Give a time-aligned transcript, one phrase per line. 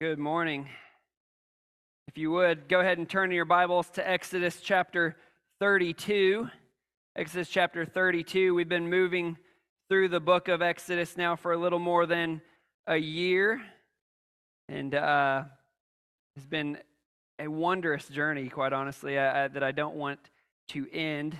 [0.00, 0.68] Good morning.
[2.06, 5.16] If you would, go ahead and turn your Bibles to Exodus chapter
[5.58, 6.48] 32.
[7.16, 8.54] Exodus chapter 32.
[8.54, 9.36] We've been moving
[9.88, 12.40] through the book of Exodus now for a little more than
[12.86, 13.60] a year.
[14.68, 15.42] And uh,
[16.36, 16.78] it's been
[17.40, 20.20] a wondrous journey, quite honestly, uh, uh, that I don't want
[20.68, 21.36] to end.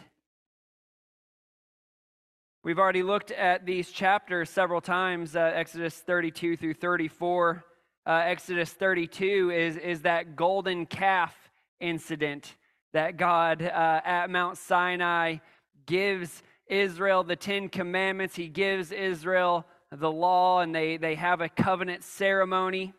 [2.64, 7.64] We've already looked at these chapters several times uh, Exodus 32 through 34
[8.08, 11.34] uh, Exodus 32 is, is that golden calf
[11.78, 12.56] incident
[12.94, 15.36] that God uh, at Mount Sinai
[15.84, 18.34] gives Israel the Ten Commandments.
[18.34, 22.94] He gives Israel the law, and they, they have a covenant ceremony.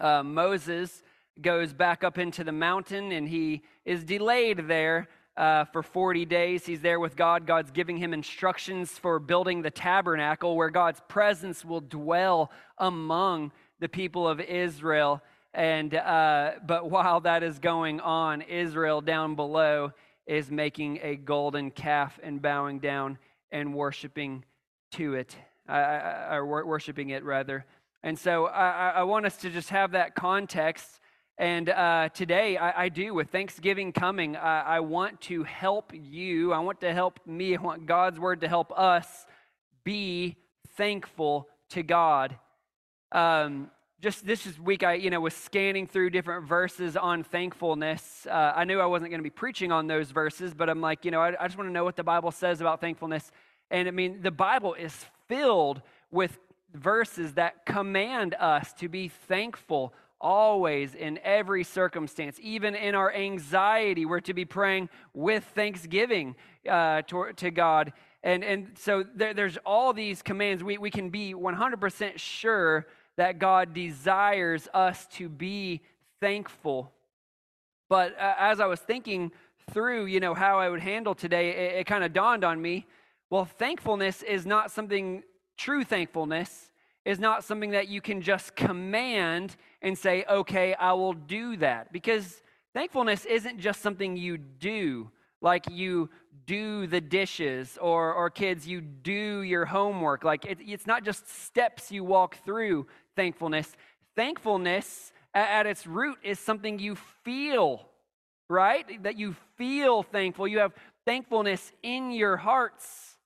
[0.00, 1.02] Uh, Moses
[1.38, 6.64] goes back up into the mountain, and he is delayed there uh, for 40 days.
[6.64, 7.46] He's there with God.
[7.46, 13.88] God's giving him instructions for building the tabernacle where God's presence will dwell among the
[13.88, 15.20] people of Israel.
[15.52, 19.90] And uh, but while that is going on, Israel down below
[20.24, 23.18] is making a golden calf and bowing down
[23.50, 24.44] and worshiping
[24.92, 25.36] to it,
[25.68, 27.66] uh, or worshiping it rather.
[28.04, 31.00] And so I, I, want us to just have that context.
[31.36, 36.52] And uh, today I, I, do, with Thanksgiving coming, I, I want to help you.
[36.52, 37.56] I want to help me.
[37.56, 39.26] I want God's word to help us
[39.82, 40.36] be
[40.76, 42.38] thankful to God
[43.12, 48.26] um, just this week, I you know was scanning through different verses on thankfulness.
[48.28, 51.04] Uh, I knew I wasn't going to be preaching on those verses, but I'm like,
[51.04, 53.30] you know, I, I just want to know what the Bible says about thankfulness.
[53.70, 56.38] And I mean, the Bible is filled with
[56.74, 64.06] verses that command us to be thankful always in every circumstance even in our anxiety
[64.06, 66.36] we're to be praying with thanksgiving
[66.70, 71.10] uh, to, to god and, and so there, there's all these commands we, we can
[71.10, 72.86] be 100% sure
[73.16, 75.82] that God desires us to be
[76.20, 76.92] thankful.
[77.88, 79.32] But uh, as I was thinking
[79.70, 82.86] through, you know, how I would handle today, it, it kind of dawned on me,
[83.30, 85.22] well, thankfulness is not something
[85.56, 86.70] true thankfulness
[87.04, 91.92] is not something that you can just command and say, "Okay, I will do that."
[91.92, 92.42] Because
[92.74, 96.08] thankfulness isn't just something you do, like you
[96.46, 101.28] do the dishes or or kids you do your homework like it, it's not just
[101.28, 102.86] steps you walk through
[103.16, 103.70] thankfulness.
[104.16, 107.86] Thankfulness at its root is something you feel,
[108.48, 109.02] right?
[109.02, 110.46] That you feel thankful.
[110.46, 110.72] You have
[111.06, 113.16] thankfulness in your hearts.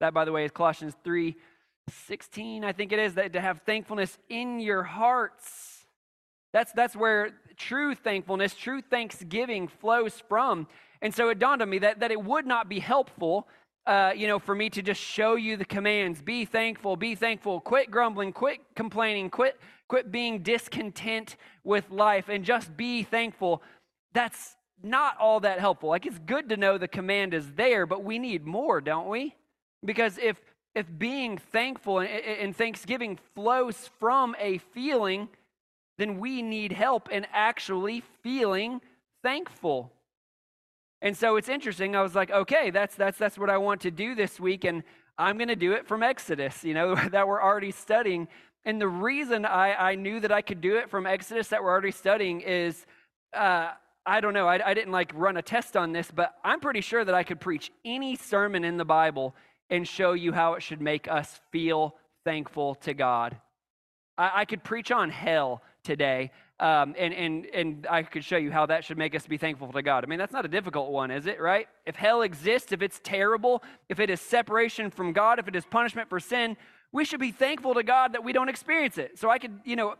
[0.00, 1.36] That, by the way, is Colossians 3
[2.06, 5.86] 16, I think it is, that to have thankfulness in your hearts.
[6.52, 10.66] That's, that's where true thankfulness, true thanksgiving flows from.
[11.00, 13.48] And so it dawned on me that, that it would not be helpful
[13.88, 16.20] uh, you know, for me to just show you the commands.
[16.20, 22.44] Be thankful, be thankful, quit grumbling, quit complaining, quit, quit being discontent with life, and
[22.44, 23.62] just be thankful.
[24.12, 25.88] That's not all that helpful.
[25.88, 29.34] Like it's good to know the command is there, but we need more, don't we?
[29.82, 30.38] Because if
[30.74, 35.30] if being thankful and, and thanksgiving flows from a feeling,
[35.96, 38.82] then we need help in actually feeling
[39.22, 39.90] thankful.
[41.00, 41.94] And so it's interesting.
[41.94, 44.82] I was like, okay, that's that's that's what I want to do this week, and
[45.18, 48.28] I'm going to do it from Exodus, you know, that we're already studying.
[48.64, 51.70] And the reason I, I knew that I could do it from Exodus that we're
[51.70, 52.86] already studying is,
[53.34, 53.70] uh,
[54.06, 56.80] I don't know, I, I didn't like run a test on this, but I'm pretty
[56.80, 59.34] sure that I could preach any sermon in the Bible
[59.70, 61.94] and show you how it should make us feel
[62.24, 63.36] thankful to God.
[64.16, 66.30] I, I could preach on hell today.
[66.60, 69.70] Um, and, and, and I could show you how that should make us be thankful
[69.72, 70.02] to God.
[70.02, 71.68] I mean, that's not a difficult one, is it, right?
[71.86, 75.64] If hell exists, if it's terrible, if it is separation from God, if it is
[75.64, 76.56] punishment for sin,
[76.90, 79.18] we should be thankful to God that we don't experience it.
[79.18, 79.94] So I could, you know,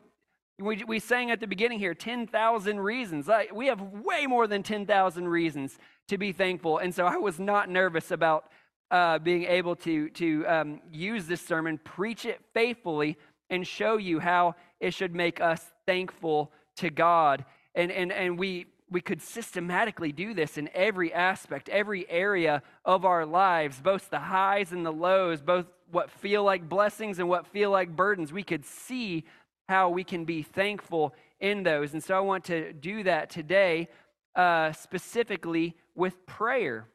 [0.59, 3.29] we, we sang at the beginning here 10,000 reasons.
[3.29, 5.79] I, we have way more than 10,000 reasons
[6.09, 6.79] to be thankful.
[6.79, 8.51] And so I was not nervous about
[8.91, 13.17] uh, being able to, to um, use this sermon, preach it faithfully,
[13.51, 17.47] and show you how it should make us thankful to God.
[17.75, 23.07] And, and, and we, we could systematically do this in every aspect, every area of
[23.07, 27.47] our lives, both the highs and the lows, both what feel like blessings and what
[27.47, 28.35] feel like burdens.
[28.35, 29.25] We could see
[29.67, 31.95] how we can be thankful in those.
[31.95, 33.89] And so I want to do that today,
[34.37, 36.87] uh, specifically with prayer.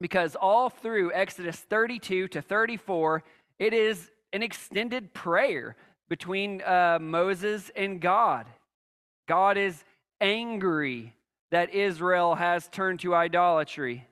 [0.00, 3.24] Because all through Exodus 32 to 34,
[3.58, 5.74] it is an extended prayer
[6.10, 8.46] between uh, Moses and God.
[9.26, 9.82] God is
[10.20, 11.14] angry
[11.50, 14.06] that Israel has turned to idolatry.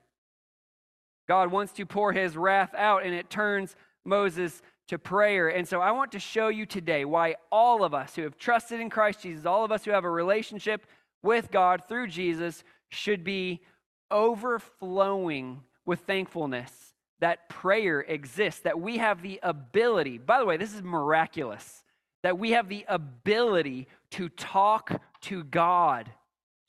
[1.29, 5.49] God wants to pour his wrath out, and it turns Moses to prayer.
[5.49, 8.81] And so I want to show you today why all of us who have trusted
[8.81, 10.87] in Christ Jesus, all of us who have a relationship
[11.23, 13.61] with God through Jesus, should be
[14.11, 16.73] overflowing with thankfulness
[17.21, 21.83] that prayer exists, that we have the ability, by the way, this is miraculous,
[22.23, 26.11] that we have the ability to talk to God,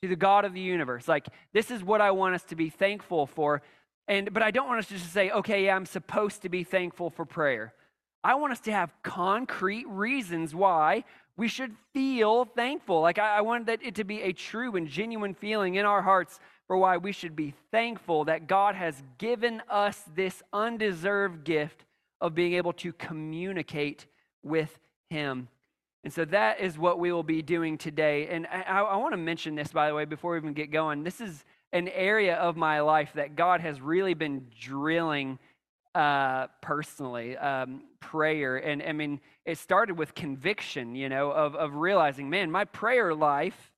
[0.02, 1.08] to the God of the universe.
[1.08, 3.62] Like, this is what I want us to be thankful for.
[4.08, 6.64] And, but I don't want us to just say, okay, yeah, I'm supposed to be
[6.64, 7.74] thankful for prayer.
[8.22, 11.04] I want us to have concrete reasons why
[11.36, 13.00] we should feel thankful.
[13.00, 16.02] Like, I, I want that it to be a true and genuine feeling in our
[16.02, 21.84] hearts for why we should be thankful that God has given us this undeserved gift
[22.20, 24.06] of being able to communicate
[24.42, 24.78] with
[25.10, 25.48] Him.
[26.02, 28.28] And so that is what we will be doing today.
[28.28, 31.02] And I, I want to mention this, by the way, before we even get going.
[31.02, 35.38] This is an area of my life that God has really been drilling
[35.94, 38.56] uh, personally um, prayer.
[38.56, 43.14] And I mean, it started with conviction, you know, of, of realizing, man, my prayer
[43.14, 43.72] life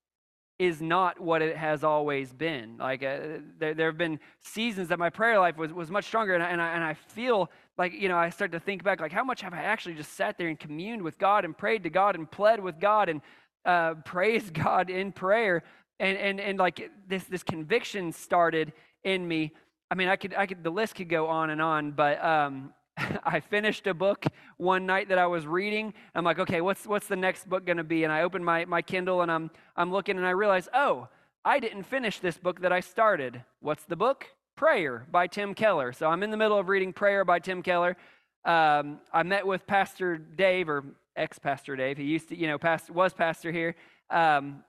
[0.58, 2.76] is not what it has always been.
[2.79, 3.19] Like uh,
[3.58, 6.50] there, there have been seasons that my prayer life was, was much stronger, and I,
[6.50, 9.24] and, I, and I feel like, you know, I start to think back, like, how
[9.24, 12.14] much have I actually just sat there and communed with God and prayed to God
[12.14, 13.20] and pled with God and
[13.64, 15.62] uh, praised God in prayer?
[15.98, 18.72] And, and, and like this, this conviction started
[19.04, 19.52] in me.
[19.90, 22.72] I mean, I could, I could, the list could go on and on, but um,
[23.24, 24.24] I finished a book
[24.56, 25.94] one night that I was reading.
[26.14, 28.04] I'm like, okay, what's, what's the next book going to be?
[28.04, 31.08] And I opened my, my Kindle and I'm, I'm looking and I realize, oh,
[31.44, 33.42] I didn't finish this book that I started.
[33.60, 34.26] What's the book?
[34.62, 35.93] Prayer by Tim Keller.
[35.93, 37.97] So I'm in the middle of reading Prayer by Tim Keller.
[38.44, 40.85] Um, I met with Pastor Dave, or
[41.17, 41.99] ex Pastor Dave.
[41.99, 43.75] He used to, you know, past, was pastor here
[44.09, 44.62] um,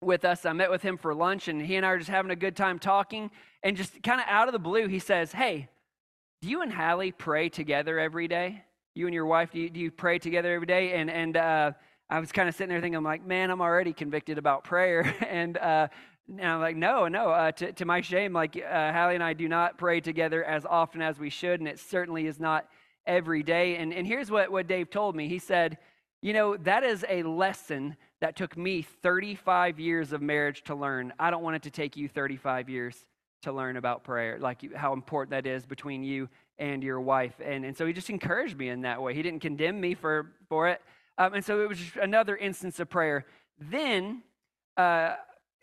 [0.00, 0.46] with us.
[0.46, 2.56] I met with him for lunch and he and I are just having a good
[2.56, 3.30] time talking.
[3.62, 5.68] And just kind of out of the blue, he says, Hey,
[6.40, 8.64] do you and Hallie pray together every day?
[8.94, 10.94] You and your wife, do you, do you pray together every day?
[10.94, 11.72] And, and uh,
[12.08, 15.14] I was kind of sitting there thinking, I'm like, man, I'm already convicted about prayer.
[15.28, 15.88] and, uh,
[16.28, 17.30] and I'm like, no, no.
[17.30, 20.66] Uh, to, to my shame, like uh, Hallie and I do not pray together as
[20.66, 22.66] often as we should, and it certainly is not
[23.06, 23.76] every day.
[23.76, 25.28] And, and here's what, what Dave told me.
[25.28, 25.78] He said,
[26.22, 31.12] you know, that is a lesson that took me 35 years of marriage to learn.
[31.18, 32.96] I don't want it to take you 35 years
[33.42, 37.34] to learn about prayer, like how important that is between you and your wife.
[37.44, 39.14] And, and so he just encouraged me in that way.
[39.14, 40.80] He didn't condemn me for, for it.
[41.18, 43.26] Um, and so it was just another instance of prayer.
[43.60, 44.22] Then
[44.76, 45.14] uh,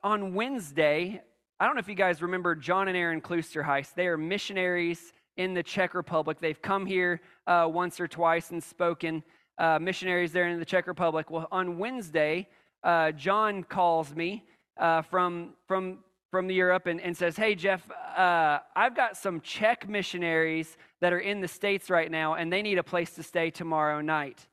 [0.03, 1.21] on Wednesday,
[1.59, 3.93] I don't know if you guys remember John and Aaron Kloosterhuis.
[3.93, 6.39] They are missionaries in the Czech Republic.
[6.39, 9.23] They've come here uh, once or twice and spoken.
[9.57, 11.29] Uh, missionaries there in the Czech Republic.
[11.29, 12.49] Well, on Wednesday,
[12.83, 14.43] uh, John calls me
[14.77, 15.99] uh, from, from
[16.33, 21.19] from Europe and, and says, Hey, Jeff, uh, I've got some Czech missionaries that are
[21.19, 24.47] in the States right now, and they need a place to stay tomorrow night.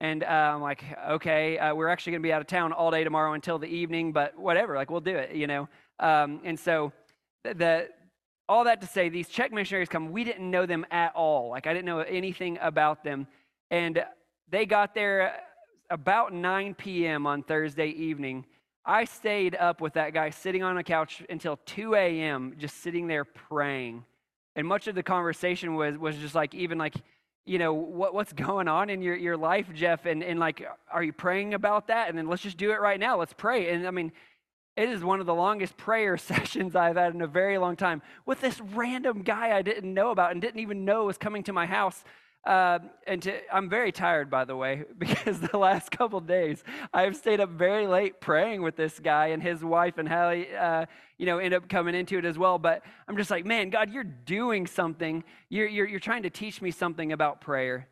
[0.00, 2.90] And uh, I'm like, okay, uh, we're actually going to be out of town all
[2.90, 5.68] day tomorrow until the evening, but whatever, like we'll do it, you know.
[5.98, 6.92] Um, and so
[7.42, 7.88] the,
[8.48, 10.12] all that to say, these Czech missionaries come.
[10.12, 11.50] We didn't know them at all.
[11.50, 13.26] Like I didn't know anything about them,
[13.70, 14.04] and
[14.50, 15.40] they got there
[15.90, 17.26] about 9 p.m.
[17.26, 18.44] on Thursday evening,
[18.84, 23.06] I stayed up with that guy sitting on a couch until 2 a.m., just sitting
[23.06, 24.04] there praying.
[24.54, 26.94] And much of the conversation was, was just like, even like,
[27.46, 30.04] you know, what, what's going on in your, your life, Jeff?
[30.04, 32.08] And, and like, are you praying about that?
[32.08, 33.18] And then let's just do it right now.
[33.18, 33.70] Let's pray.
[33.70, 34.12] And I mean,
[34.76, 38.02] it is one of the longest prayer sessions I've had in a very long time
[38.26, 41.52] with this random guy I didn't know about and didn't even know was coming to
[41.52, 42.04] my house.
[42.46, 46.62] Uh, and to, I'm very tired, by the way, because the last couple days
[46.94, 50.86] I've stayed up very late praying with this guy and his wife and Hallie, uh,
[51.18, 52.58] you know, end up coming into it as well.
[52.58, 55.24] But I'm just like, man, God, you're doing something.
[55.48, 57.88] You're, you're, you're trying to teach me something about prayer.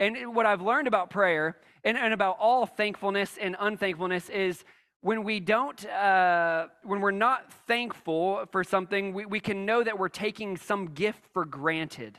[0.00, 4.64] And what I've learned about prayer and, and about all thankfulness and unthankfulness is
[5.02, 9.96] when we don't, uh, when we're not thankful for something, we, we can know that
[9.96, 12.18] we're taking some gift for granted.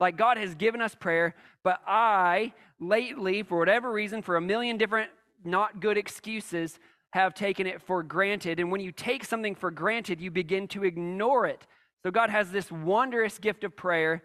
[0.00, 4.76] Like God has given us prayer, but I, lately, for whatever reason, for a million
[4.76, 5.10] different
[5.44, 6.78] not good excuses,
[7.12, 8.58] have taken it for granted.
[8.58, 11.64] And when you take something for granted, you begin to ignore it.
[12.02, 14.24] So God has this wondrous gift of prayer,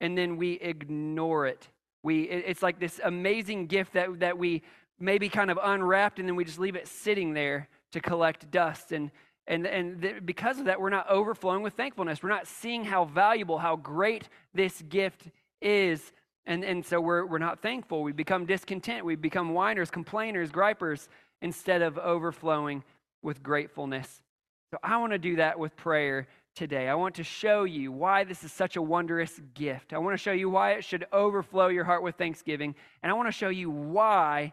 [0.00, 1.68] and then we ignore it.
[2.02, 4.62] We, it's like this amazing gift that, that we
[4.98, 8.92] maybe kind of unwrapped, and then we just leave it sitting there to collect dust.
[8.92, 9.10] And
[9.50, 12.22] and, and th- because of that, we're not overflowing with thankfulness.
[12.22, 15.28] We're not seeing how valuable, how great this gift
[15.60, 16.12] is.
[16.46, 18.04] And, and so we're, we're not thankful.
[18.04, 19.04] We become discontent.
[19.04, 21.08] We become whiners, complainers, gripers,
[21.42, 22.84] instead of overflowing
[23.22, 24.22] with gratefulness.
[24.70, 26.88] So I want to do that with prayer today.
[26.88, 29.92] I want to show you why this is such a wondrous gift.
[29.92, 32.76] I want to show you why it should overflow your heart with thanksgiving.
[33.02, 34.52] And I want to show you why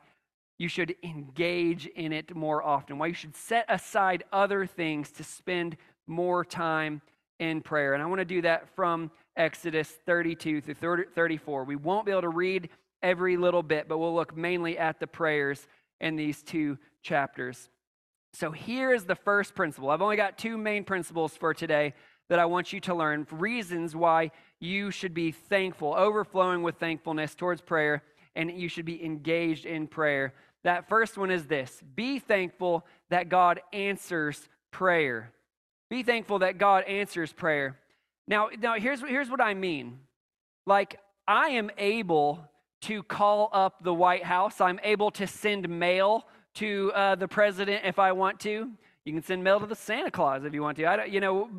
[0.57, 5.23] you should engage in it more often, why you should set aside other things to
[5.23, 7.01] spend more time
[7.39, 7.93] in prayer.
[7.93, 11.63] And I want to do that from Exodus 32 through 34.
[11.63, 12.69] We won't be able to read
[13.03, 15.67] every little bit, but we'll look mainly at the prayers
[16.01, 17.69] in these two chapters.
[18.33, 19.89] So here is the first principle.
[19.89, 21.93] I've only got two main principles for today
[22.29, 27.35] that I want you to learn reasons why you should be thankful, overflowing with thankfulness
[27.35, 28.03] towards prayer,
[28.35, 30.33] and you should be engaged in prayer.
[30.63, 35.31] That first one is this be thankful that God answers prayer.
[35.89, 37.79] Be thankful that God answers prayer.
[38.27, 39.99] Now, now here's, here's what I mean.
[40.65, 42.43] Like, I am able
[42.81, 47.85] to call up the White House, I'm able to send mail to uh, the president
[47.85, 48.69] if I want to.
[49.05, 50.85] You can send mail to the Santa Claus if you want to.
[50.85, 51.49] I don't, you know,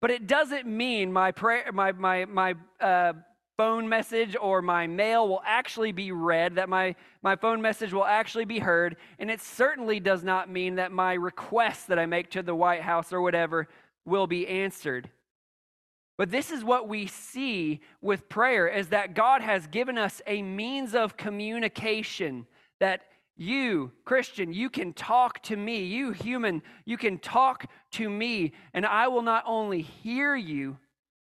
[0.00, 3.12] but it doesn't mean my prayer, my my my uh,
[3.56, 6.56] phone message or my mail will actually be read.
[6.56, 10.76] That my my phone message will actually be heard, and it certainly does not mean
[10.76, 13.68] that my requests that I make to the White House or whatever
[14.04, 15.10] will be answered.
[16.18, 20.42] But this is what we see with prayer is that God has given us a
[20.42, 22.46] means of communication
[22.80, 23.02] that
[23.36, 25.84] you, Christian, you can talk to me.
[25.84, 30.78] You, human, you can talk to me, and I will not only hear you,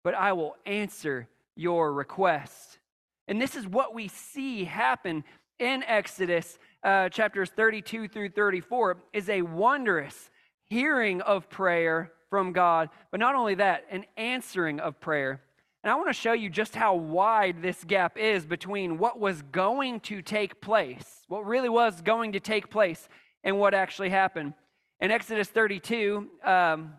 [0.03, 2.79] but I will answer your request.
[3.27, 5.23] And this is what we see happen
[5.59, 10.29] in Exodus uh, chapters 32 through 34 is a wondrous
[10.65, 15.41] hearing of prayer from God, but not only that, an answering of prayer.
[15.83, 19.41] And I want to show you just how wide this gap is between what was
[19.43, 23.07] going to take place, what really was going to take place,
[23.43, 24.53] and what actually happened.
[24.99, 26.93] In Exodus 32, um,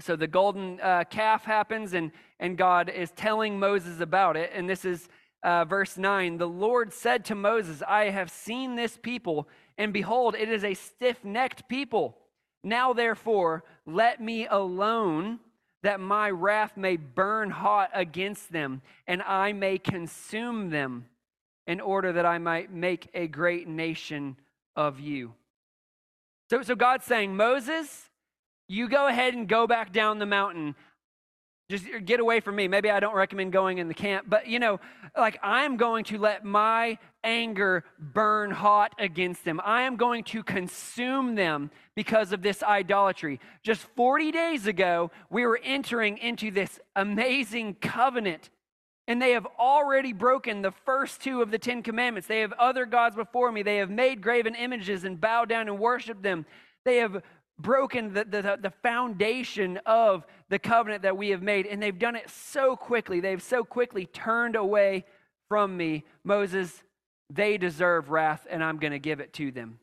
[0.00, 4.50] so the golden uh, calf happens, and, and God is telling Moses about it.
[4.54, 5.08] And this is
[5.42, 10.34] uh, verse 9 The Lord said to Moses, I have seen this people, and behold,
[10.34, 12.18] it is a stiff necked people.
[12.64, 15.40] Now, therefore, let me alone
[15.82, 21.06] that my wrath may burn hot against them, and I may consume them,
[21.66, 24.36] in order that I might make a great nation
[24.74, 25.34] of you.
[26.50, 28.08] So, so God's saying, Moses,
[28.68, 30.74] you go ahead and go back down the mountain.
[31.70, 32.66] Just get away from me.
[32.66, 34.80] Maybe I don't recommend going in the camp, but you know,
[35.16, 39.60] like I'm going to let my anger burn hot against them.
[39.62, 43.38] I am going to consume them because of this idolatry.
[43.62, 48.48] Just 40 days ago, we were entering into this amazing covenant,
[49.06, 52.28] and they have already broken the first two of the Ten Commandments.
[52.28, 55.78] They have other gods before me, they have made graven images and bowed down and
[55.78, 56.46] worshiped them.
[56.86, 57.22] They have
[57.58, 62.14] broken the, the, the, foundation of the covenant that we have made, and they've done
[62.14, 63.20] it so quickly.
[63.20, 65.04] They've so quickly turned away
[65.48, 66.04] from me.
[66.24, 66.82] Moses,
[67.30, 69.80] they deserve wrath, and I'm going to give it to them.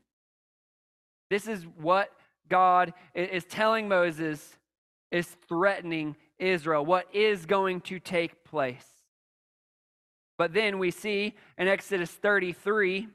[1.29, 2.11] This is what
[2.49, 4.57] God is telling Moses,
[5.11, 8.85] is threatening Israel, what is going to take place.
[10.37, 13.07] But then we see in Exodus 33,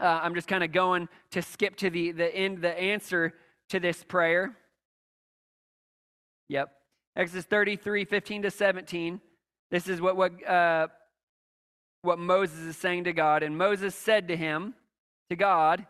[0.00, 3.34] uh, I'm just kind of going to skip to the, the end, the answer
[3.74, 4.56] to this prayer.
[6.48, 6.70] Yep.
[7.16, 9.20] Exodus 33, 15 to 17.
[9.72, 10.86] This is what, what, uh,
[12.02, 13.42] what Moses is saying to God.
[13.42, 14.74] And Moses said to him,
[15.28, 15.86] to God,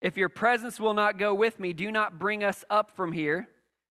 [0.00, 3.48] If your presence will not go with me, do not bring us up from here.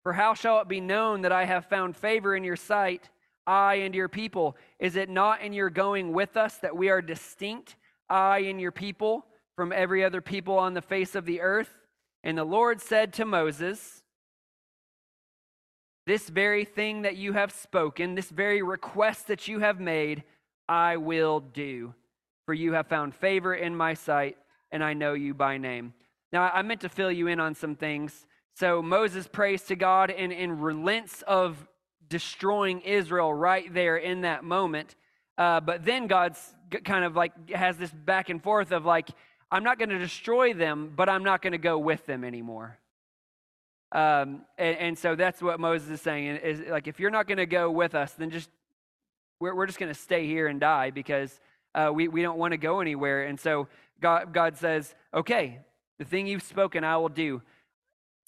[0.03, 3.09] For how shall it be known that I have found favor in your sight,
[3.47, 4.55] I and your people?
[4.79, 7.77] Is it not in your going with us that we are distinct,
[8.11, 9.25] I and your people,
[9.57, 11.71] from every other people on the face of the earth?
[12.23, 14.03] And the Lord said to Moses,
[16.07, 20.25] This very thing that you have spoken, this very request that you have made,
[20.69, 21.95] I will do.
[22.47, 24.37] For you have found favor in my sight,
[24.73, 25.93] and I know you by name.
[26.33, 28.27] Now, I meant to fill you in on some things.
[28.55, 31.69] So Moses prays to God and, and relents of
[32.09, 34.97] destroying Israel right there in that moment.
[35.37, 39.11] Uh, but then God's kind of like has this back and forth of like,
[39.51, 42.79] I'm not going to destroy them, but I'm not going to go with them anymore.
[43.91, 47.39] Um, and, and, so that's what Moses is saying is like, if you're not going
[47.39, 48.51] to go with us, then just,
[49.41, 51.41] we're, we're just going to stay here and die because
[51.75, 53.25] uh, we, we don't want to go anywhere.
[53.25, 53.67] And so
[53.99, 55.61] God, God says, okay,
[55.99, 57.41] the thing you've spoken, I will do.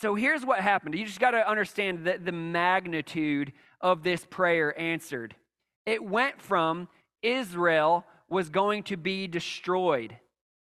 [0.01, 0.95] So here's what happened.
[0.95, 5.35] You just got to understand that the magnitude of this prayer answered.
[5.85, 6.89] It went from
[7.23, 10.17] Israel was going to be destroyed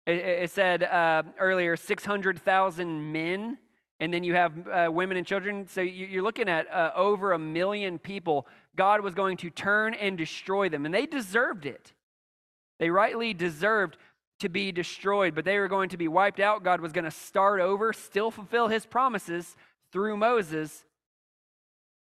[0.07, 3.59] it, it said uh, earlier 600,000 men
[4.01, 5.69] and then you have uh, women and children.
[5.69, 8.47] So you're looking at uh, over a million people.
[8.75, 11.93] God was going to turn and destroy them, and they deserved it.
[12.79, 13.99] They rightly deserved
[14.41, 16.65] to be destroyed, but they were going to be wiped out.
[16.65, 19.55] God was going to start over, still fulfill his promises
[19.93, 20.87] through Moses.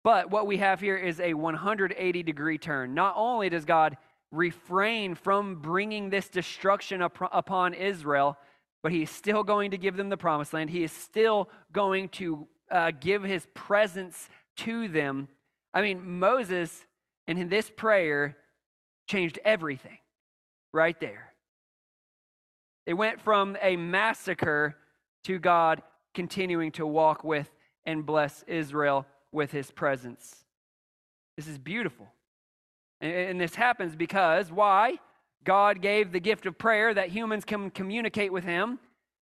[0.01, 2.93] But what we have here is a 180 degree turn.
[2.93, 3.97] Not only does God
[4.31, 8.37] refrain from bringing this destruction up, upon Israel,
[8.83, 10.69] but he's still going to give them the promised land.
[10.69, 15.27] He is still going to uh, give his presence to them.
[15.73, 16.85] I mean, Moses
[17.27, 18.37] and in this prayer
[19.07, 19.97] changed everything
[20.73, 21.33] right there.
[22.85, 24.75] It went from a massacre
[25.25, 25.83] to God
[26.13, 27.49] continuing to walk with
[27.85, 30.43] and bless Israel with his presence.
[31.37, 32.07] This is beautiful.
[33.01, 34.99] And, this happens because why?
[35.43, 38.77] God gave the gift of prayer that humans can communicate with him,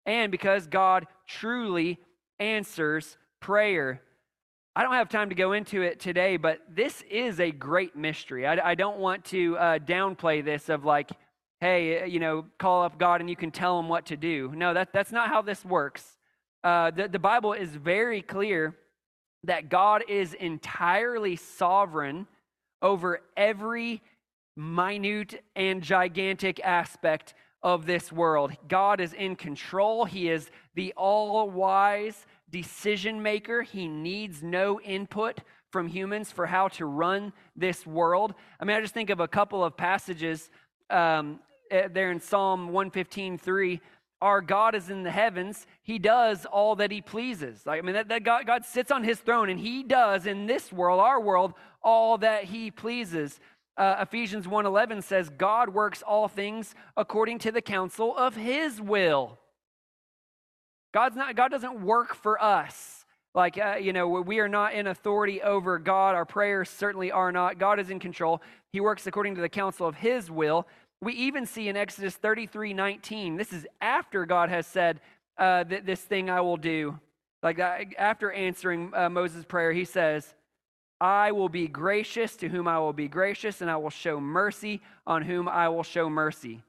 [0.04, 1.98] and because God truly
[2.40, 4.02] answers prayer.
[4.74, 8.46] I don't have time to go into it today, but this is a great mystery.
[8.46, 11.10] I, I don't want to uh, downplay this of like,
[11.60, 14.52] hey, you know, call up God and you can tell him what to do.
[14.54, 16.16] No, that, that's not how this works.
[16.64, 18.76] Uh, the, the Bible is very clear
[19.44, 22.26] that God is entirely sovereign
[22.82, 24.02] over every
[24.56, 28.52] minute and gigantic aspect of this world.
[28.68, 30.04] God is in control.
[30.04, 33.62] He is the all wise decision maker.
[33.62, 38.34] He needs no input from humans for how to run this world.
[38.58, 40.50] I mean, I just think of a couple of passages
[40.88, 41.38] um,
[41.70, 43.80] eh, there in Psalm 115 3
[44.22, 47.64] our God is in the heavens, he does all that he pleases.
[47.64, 50.46] Like, I mean, that, that God, God sits on his throne and he does in
[50.46, 53.40] this world, our world, all that he pleases.
[53.76, 59.38] Uh, Ephesians 1.11 says, God works all things according to the counsel of his will.
[60.92, 63.04] God's not, God doesn't work for us.
[63.34, 66.16] Like, uh, you know, we are not in authority over God.
[66.16, 67.58] Our prayers certainly are not.
[67.58, 68.42] God is in control.
[68.72, 70.66] He works according to the counsel of his will.
[71.00, 75.00] We even see in Exodus 33 19, this is after God has said,
[75.38, 76.98] uh, this thing I will do.
[77.42, 80.34] Like uh, after answering uh, Moses' prayer, he says,
[81.00, 84.80] I will be gracious to whom I will be gracious, and I will show mercy
[85.06, 86.62] on whom I will show mercy.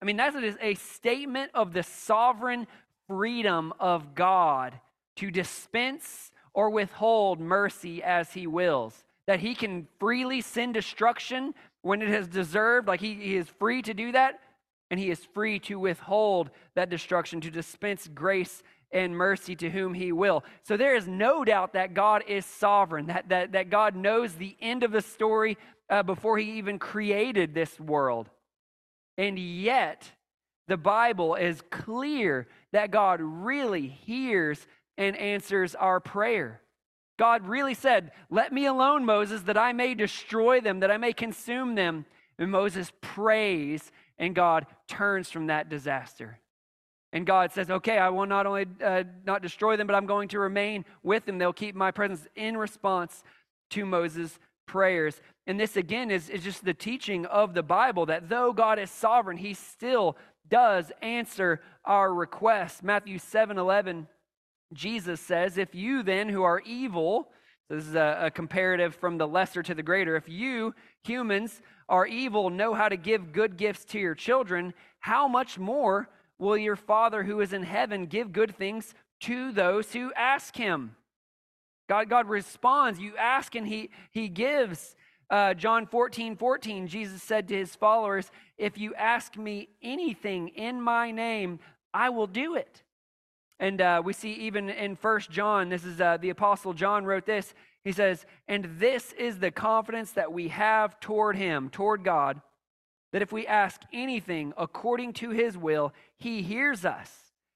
[0.00, 2.66] I mean, that is a statement of the sovereign
[3.06, 4.80] freedom of God
[5.16, 9.04] to dispense or withhold mercy as he wills.
[9.26, 13.82] That he can freely send destruction when it has deserved, like he, he is free
[13.82, 14.40] to do that,
[14.90, 18.62] and he is free to withhold that destruction, to dispense grace
[18.94, 20.44] and mercy to whom he will.
[20.62, 24.56] So there is no doubt that God is sovereign, that, that, that God knows the
[24.60, 25.58] end of the story
[25.90, 28.30] uh, before he even created this world.
[29.18, 30.10] And yet,
[30.68, 36.62] the Bible is clear that God really hears and answers our prayer.
[37.18, 41.12] God really said, Let me alone, Moses, that I may destroy them, that I may
[41.12, 42.06] consume them.
[42.38, 46.40] And Moses prays, and God turns from that disaster.
[47.14, 50.28] And God says, Okay, I will not only uh, not destroy them, but I'm going
[50.28, 51.38] to remain with them.
[51.38, 53.22] They'll keep my presence in response
[53.70, 55.22] to Moses' prayers.
[55.46, 58.90] And this, again, is, is just the teaching of the Bible that though God is
[58.90, 60.16] sovereign, he still
[60.50, 62.82] does answer our requests.
[62.82, 64.08] Matthew 7 11
[64.72, 67.28] Jesus says, If you then, who are evil,
[67.70, 70.74] this is a, a, comparative from the lesser to the greater, if you,
[71.04, 76.08] humans, are evil, know how to give good gifts to your children, how much more
[76.38, 80.96] will your Father who is in heaven give good things to those who ask him?
[81.88, 82.98] God, God responds.
[82.98, 84.96] You ask and he, he gives.
[85.30, 90.80] Uh, John 14, 14, Jesus said to his followers, If you ask me anything in
[90.80, 91.60] my name,
[91.92, 92.82] I will do it.
[93.60, 97.24] And uh, we see even in First John, this is uh, the Apostle John wrote
[97.24, 97.54] this.
[97.84, 102.40] He says, And this is the confidence that we have toward him, toward God,
[103.14, 107.12] that if we ask anything according to his will, he hears us.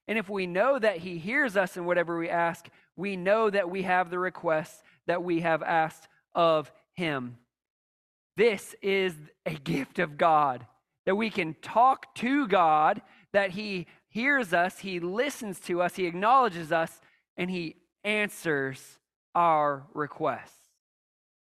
[0.06, 3.68] And if we know that he hears us in whatever we ask, we know that
[3.68, 7.38] we have the requests that we have asked of him.
[8.36, 10.64] This is a gift of God,
[11.06, 16.06] that we can talk to God, that he hears us, he listens to us, he
[16.06, 17.00] acknowledges us,
[17.36, 19.00] and he answers
[19.34, 20.54] our requests.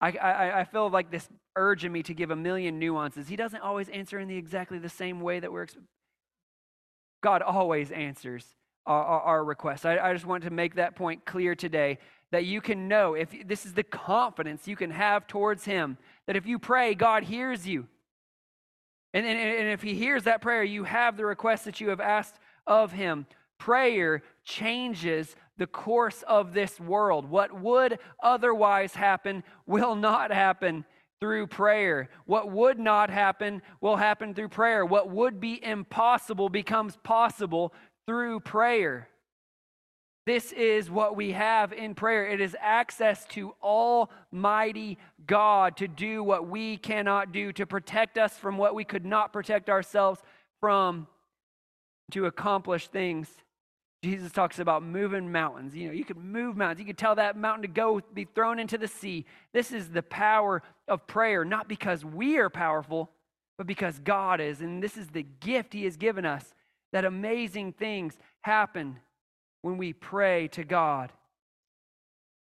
[0.00, 3.28] I, I, I feel like this urge in me to give a million nuances.
[3.28, 5.66] He doesn't always answer in the exactly the same way that we're.
[7.22, 8.44] God always answers
[8.86, 9.84] our, our, our requests.
[9.84, 11.98] I, I just want to make that point clear today
[12.30, 16.36] that you can know if this is the confidence you can have towards Him that
[16.36, 17.86] if you pray, God hears you.
[19.14, 22.00] And, and, and if He hears that prayer, you have the request that you have
[22.00, 23.26] asked of him.
[23.58, 27.28] Prayer changes the course of this world.
[27.28, 30.84] What would otherwise happen will not happen
[31.22, 32.08] through prayer.
[32.26, 34.84] What would not happen will happen through prayer.
[34.84, 37.72] What would be impossible becomes possible
[38.06, 39.08] through prayer.
[40.26, 42.26] This is what we have in prayer.
[42.26, 48.36] It is access to Almighty God to do what we cannot do, to protect us
[48.36, 50.20] from what we could not protect ourselves
[50.60, 51.06] from,
[52.10, 53.28] to accomplish things.
[54.02, 55.76] Jesus talks about moving mountains.
[55.76, 56.80] You know, you could move mountains.
[56.80, 59.24] You could tell that mountain to go be thrown into the sea.
[59.52, 63.10] This is the power of prayer, not because we are powerful,
[63.58, 64.60] but because God is.
[64.60, 66.52] And this is the gift He has given us
[66.92, 68.98] that amazing things happen
[69.62, 71.12] when we pray to God.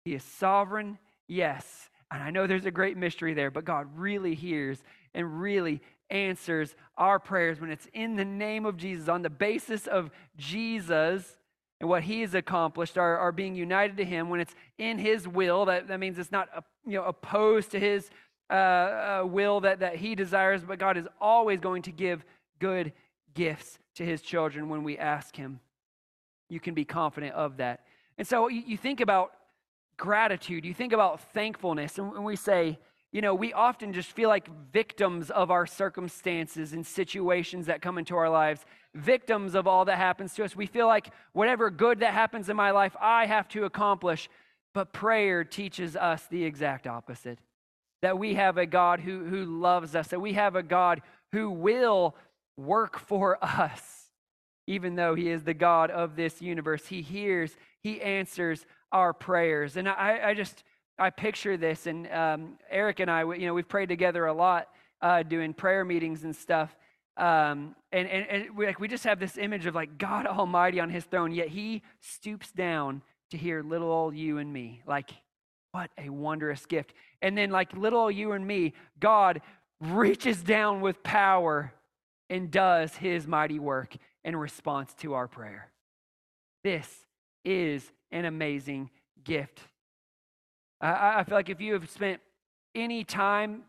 [0.04, 1.90] He is sovereign, yes.
[2.12, 4.82] And I know there's a great mystery there, but God really hears
[5.14, 5.80] and really
[6.12, 11.38] answers our prayers when it's in the name of Jesus, on the basis of Jesus
[11.80, 15.26] and what he has accomplished, our, our being united to him, when it's in his
[15.26, 18.10] will, that, that means it's not uh, you know, opposed to his
[18.50, 22.24] uh, uh, will that, that he desires, but God is always going to give
[22.60, 22.92] good
[23.34, 25.58] gifts to his children when we ask him
[26.52, 27.80] you can be confident of that.
[28.18, 29.32] And so you, you think about
[29.96, 32.78] gratitude, you think about thankfulness, and when we say,
[33.12, 37.98] you know, we often just feel like victims of our circumstances and situations that come
[37.98, 40.56] into our lives, victims of all that happens to us.
[40.56, 44.28] We feel like whatever good that happens in my life, I have to accomplish.
[44.74, 47.38] But prayer teaches us the exact opposite
[48.00, 51.50] that we have a God who, who loves us, that we have a God who
[51.50, 52.16] will
[52.56, 54.02] work for us
[54.66, 56.86] even though he is the God of this universe.
[56.86, 59.76] He hears, he answers our prayers.
[59.76, 60.62] And I, I just,
[60.98, 64.68] I picture this, and um, Eric and I, you know, we've prayed together a lot
[65.00, 66.76] uh, doing prayer meetings and stuff.
[67.16, 70.80] Um, and and, and we, like, we just have this image of like God Almighty
[70.80, 74.82] on his throne, yet he stoops down to hear little old you and me.
[74.86, 75.10] Like,
[75.72, 76.94] what a wondrous gift.
[77.20, 79.40] And then, like little old you and me, God
[79.80, 81.72] reaches down with power
[82.30, 85.70] and does his mighty work in response to our prayer.
[86.62, 86.88] This
[87.44, 88.90] is an amazing
[89.24, 89.60] gift.
[90.82, 92.20] I, I feel like if you have spent
[92.74, 93.62] any time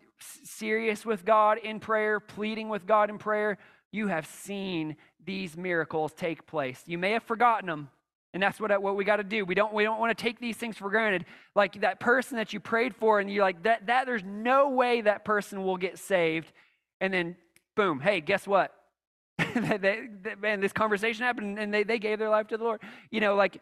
[0.43, 3.58] serious with God in prayer, pleading with God in prayer,
[3.91, 6.82] you have seen these miracles take place.
[6.86, 7.89] You may have forgotten them,
[8.34, 9.45] and that's what, what we got to do.
[9.45, 11.26] We don't, we don't want to take these things for granted.
[11.56, 15.02] Like that person that you prayed for, and you're like, that, that there's no way
[15.02, 16.52] that person will get saved.
[16.99, 17.36] And then,
[17.76, 18.73] boom, hey, guess what?
[19.38, 22.82] they, they, man, this conversation happened and they, they gave their life to the Lord.
[23.12, 23.62] You know, like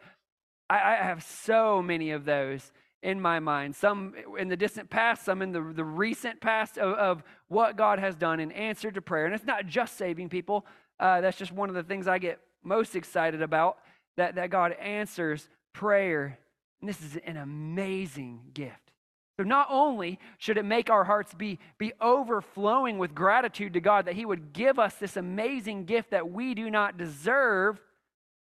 [0.68, 5.24] I, I have so many of those in my mind, some in the distant past,
[5.24, 9.02] some in the, the recent past of, of what God has done in answer to
[9.02, 9.26] prayer.
[9.26, 10.64] And it's not just saving people,
[11.00, 13.78] uh, that's just one of the things I get most excited about
[14.16, 16.38] that, that God answers prayer.
[16.80, 18.92] And this is an amazing gift.
[19.36, 24.04] So not only should it make our hearts be, be overflowing with gratitude to God
[24.04, 27.80] that He would give us this amazing gift that we do not deserve,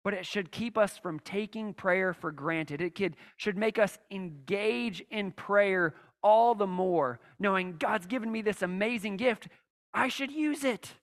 [0.08, 2.82] but it should keep us from taking prayer for granted.
[2.82, 8.42] It could, should make us engage in prayer all the more, knowing God's given me
[8.42, 9.50] this amazing gift.
[9.94, 10.94] I should use it.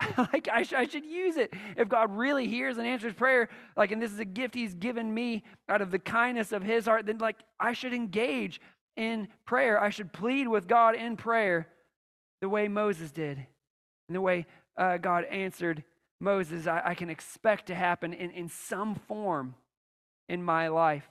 [0.16, 3.92] like I, sh- I, should use it if god really hears and answers prayer like
[3.92, 7.06] and this is a gift he's given me out of the kindness of his heart
[7.06, 8.60] then like i should engage
[8.96, 9.80] in prayer.
[9.80, 11.68] I should plead with God in prayer
[12.40, 13.38] the way Moses did,
[14.08, 14.46] and the way
[14.76, 15.84] uh, God answered
[16.22, 16.66] Moses.
[16.66, 19.54] I, I can expect to happen in, in some form
[20.28, 21.08] in my life.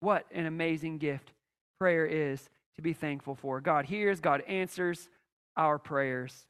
[0.00, 1.32] What an amazing gift
[1.78, 3.60] prayer is to be thankful for.
[3.60, 5.08] God hears, God answers
[5.56, 6.46] our prayers.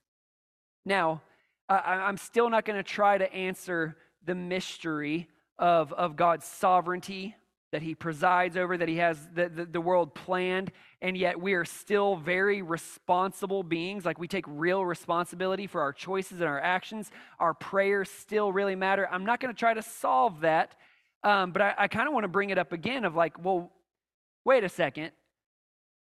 [0.85, 1.23] Now,
[1.69, 7.35] uh, I'm still not going to try to answer the mystery of, of God's sovereignty
[7.73, 11.55] that he presides over, that he has the, the, the, world planned, and yet we
[11.55, 14.05] are still very responsible beings.
[14.05, 17.11] Like we take real responsibility for our choices and our actions.
[17.41, 19.09] Our prayers still really matter.
[19.11, 20.77] I'm not going to try to solve that,
[21.25, 23.73] um, but I, I kind of want to bring it up again of like, well,
[24.45, 25.13] wait a second.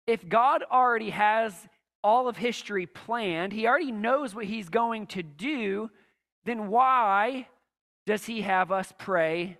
[0.09, 1.55] If God already has
[2.03, 5.89] all of history planned, he already knows what he's going to do,
[6.45, 7.47] then why
[8.07, 9.57] does he have us pray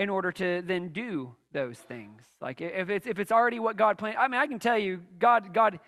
[0.00, 2.22] in order to then do those things.
[2.40, 5.02] Like if it's if it's already what God planned, I mean, I can tell you,
[5.18, 5.78] God, God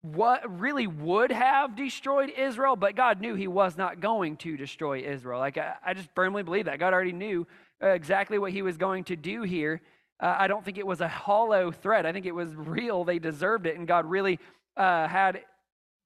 [0.00, 5.02] what really would have destroyed Israel, but God knew he was not going to destroy
[5.02, 5.38] Israel.
[5.38, 6.78] Like I, I just firmly believe that.
[6.78, 7.46] God already knew
[7.82, 9.82] uh, exactly what he was going to do here.
[10.18, 12.06] Uh, I don't think it was a hollow threat.
[12.06, 13.04] I think it was real.
[13.04, 14.38] They deserved it, and God really
[14.78, 15.42] uh, had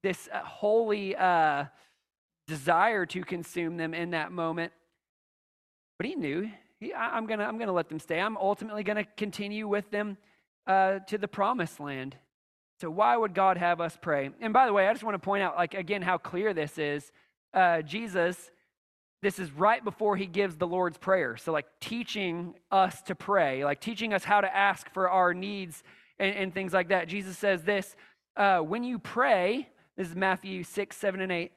[0.03, 1.67] this uh, holy uh,
[2.49, 4.73] desire to consume them in that moment.
[5.97, 8.21] But he knew He, I, am going to I'm gonna let them stay.
[8.21, 10.17] I'm ultimately going to continue with them
[10.67, 12.17] uh, to the promised land.
[12.81, 14.31] So, why would God have us pray?
[14.41, 16.79] And by the way, I just want to point out, like, again, how clear this
[16.79, 17.11] is.
[17.53, 18.53] Uh, Jesus,
[19.21, 21.37] this is right before he gives the Lord's Prayer.
[21.37, 25.83] So, like, teaching us to pray, like, teaching us how to ask for our needs
[26.21, 27.09] and, and things like that.
[27.09, 27.97] Jesus says this
[28.37, 31.53] uh, when you pray, this is Matthew 6, 7, and 8.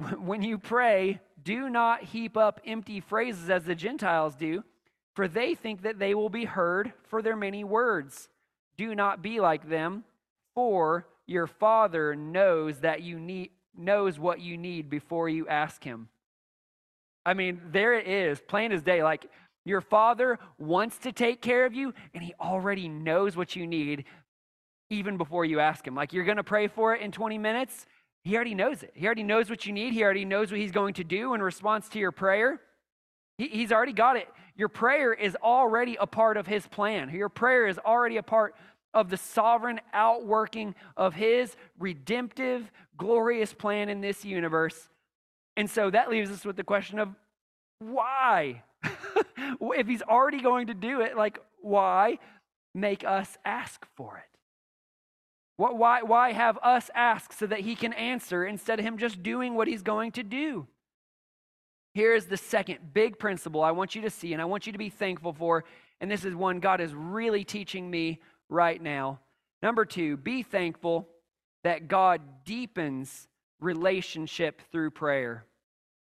[0.20, 4.62] When you pray, do not heap up empty phrases as the Gentiles do,
[5.16, 8.28] for they think that they will be heard for their many words.
[8.76, 10.04] Do not be like them,
[10.54, 16.10] for your Father knows that you need knows what you need before you ask him.
[17.24, 19.02] I mean, there it is, plain as day.
[19.02, 19.30] Like
[19.64, 24.04] your Father wants to take care of you, and He already knows what you need
[24.90, 25.94] even before you ask Him.
[25.94, 27.86] Like you're going to pray for it in 20 minutes.
[28.24, 28.92] He already knows it.
[28.94, 29.92] He already knows what you need.
[29.92, 32.60] He already knows what He's going to do in response to your prayer.
[33.38, 34.28] He, he's already got it.
[34.56, 37.10] Your prayer is already a part of His plan.
[37.10, 38.54] Your prayer is already a part
[38.94, 44.88] of the sovereign outworking of His redemptive, glorious plan in this universe.
[45.56, 47.08] And so that leaves us with the question of
[47.80, 48.62] why?
[49.60, 52.18] if he's already going to do it, like, why
[52.74, 54.37] make us ask for it?
[55.58, 59.54] Why, why have us ask so that he can answer instead of him just doing
[59.54, 60.68] what he's going to do?
[61.94, 64.72] Here is the second big principle I want you to see and I want you
[64.72, 65.64] to be thankful for.
[66.00, 69.18] And this is one God is really teaching me right now.
[69.60, 71.08] Number two, be thankful
[71.64, 73.26] that God deepens
[73.58, 75.44] relationship through prayer.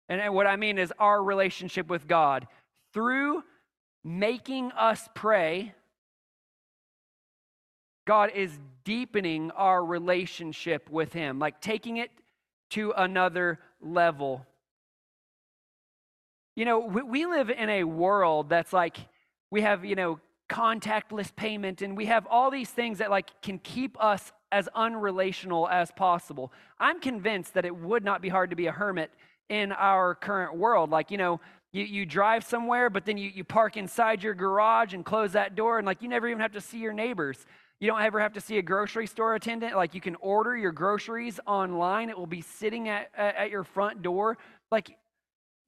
[0.08, 2.48] And what I mean is our relationship with God
[2.94, 3.44] through
[4.06, 5.74] making us pray,
[8.06, 12.12] God is deepening our relationship with Him, like taking it
[12.72, 14.46] to another level.
[16.56, 18.98] You know, we, live in a world that's like,
[19.50, 23.58] we have, you know, contactless payment and we have all these things that like can
[23.58, 26.52] keep us as unrelational as possible.
[26.80, 29.10] I'm convinced that it would not be hard to be a hermit
[29.50, 30.92] in our current world.
[30.92, 31.40] Like, you know,
[31.72, 35.56] you, you drive somewhere, but then you, you park inside your garage and close that
[35.56, 37.46] door, and like you never even have to see your neighbors.
[37.80, 39.76] You don't ever have to see a grocery store attendant.
[39.76, 44.02] Like you can order your groceries online, it will be sitting at, at your front
[44.02, 44.38] door.
[44.72, 44.98] Like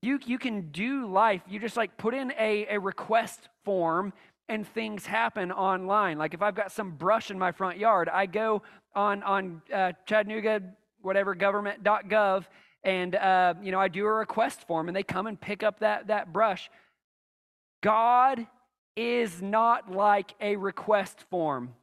[0.01, 1.41] you, you can do life.
[1.47, 4.13] You just like put in a, a request form
[4.47, 6.17] and things happen online.
[6.17, 8.61] Like if I've got some brush in my front yard, I go
[8.95, 10.61] on on uh, Chattanooga,
[11.01, 12.45] whatever government.gov,
[12.85, 15.79] and uh, you know i do a request form and they come and pick up
[15.79, 16.69] that, that brush
[17.81, 18.47] god
[18.95, 21.73] is not like a request form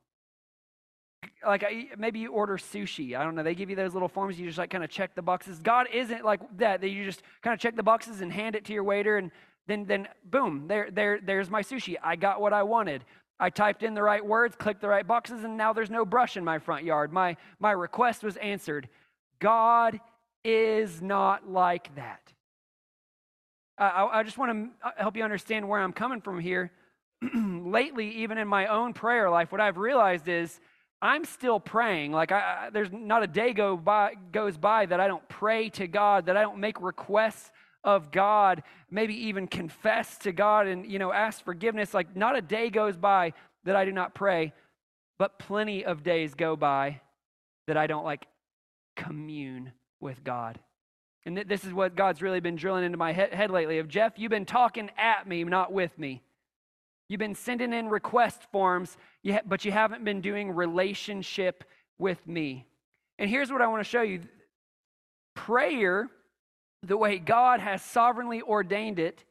[1.47, 1.65] like
[1.99, 4.59] maybe you order sushi i don't know they give you those little forms you just
[4.59, 7.61] like kind of check the boxes god isn't like that that you just kind of
[7.61, 9.31] check the boxes and hand it to your waiter and
[9.67, 13.05] then then boom there there there's my sushi i got what i wanted
[13.43, 16.37] I typed in the right words, clicked the right boxes, and now there's no brush
[16.37, 17.13] in my front yard.
[17.13, 18.89] My, my request was answered.
[19.41, 19.99] God
[20.45, 22.33] is not like that.
[23.77, 26.71] I, I just want to uh, help you understand where I'm coming from here.
[27.35, 30.61] Lately, even in my own prayer life, what I've realized is
[31.03, 32.13] I'm still praying.
[32.13, 35.89] Like I, there's not a day go by, goes by that I don't pray to
[35.89, 37.51] God, that I don't make requests
[37.83, 41.93] of God, maybe even confess to God and you know ask forgiveness.
[41.93, 43.33] Like not a day goes by
[43.65, 44.53] that I do not pray,
[45.19, 47.01] but plenty of days go by
[47.67, 48.27] that I don't like
[48.95, 50.61] commune with God.
[51.25, 53.89] And th- this is what God's really been drilling into my he- head lately of
[53.89, 56.23] Jeff, you've been talking at me, not with me.
[57.13, 58.97] You've been sending in request forms,
[59.45, 61.63] but you haven't been doing relationship
[61.99, 62.65] with me.
[63.19, 64.23] And here's what I want to show you
[65.35, 66.09] prayer,
[66.83, 69.25] the way God has sovereignly ordained it,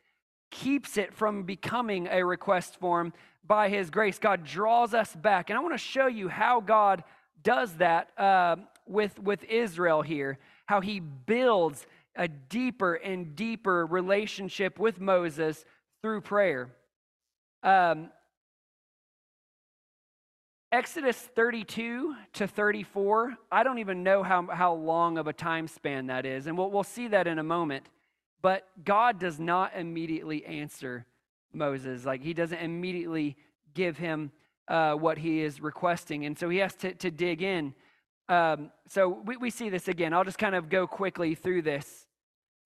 [0.52, 3.13] keeps it from becoming a request form
[3.48, 4.20] by His grace.
[4.20, 5.50] God draws us back.
[5.50, 7.04] And I want to show you how God
[7.41, 14.78] does that uh, with, with Israel here how he builds a deeper and deeper relationship
[14.78, 15.65] with Moses
[16.04, 16.70] through prayer.
[17.63, 18.10] Um,
[20.71, 26.08] Exodus 32 to 34, I don't even know how, how long of a time span
[26.08, 27.86] that is, and we'll, we'll see that in a moment.
[28.41, 31.06] But God does not immediately answer
[31.54, 32.06] Moses.
[32.06, 33.36] Like, he doesn't immediately
[33.74, 34.32] give him
[34.67, 36.26] uh, what he is requesting.
[36.26, 37.74] And so he has to, to dig in.
[38.30, 40.13] Um, so we, we see this again.
[40.13, 42.08] I'll just kind of go quickly through this.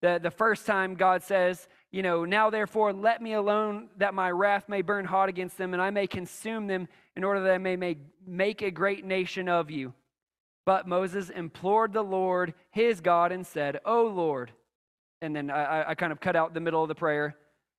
[0.02, 4.30] The, the first time God says, you know, now therefore let me alone that my
[4.30, 7.58] wrath may burn hot against them and I may consume them in order that I
[7.58, 9.94] may make, make a great nation of you.
[10.66, 14.52] But Moses implored the Lord, his God, and said, O Lord.
[15.22, 17.38] And then I, I kind of cut out the middle of the prayer.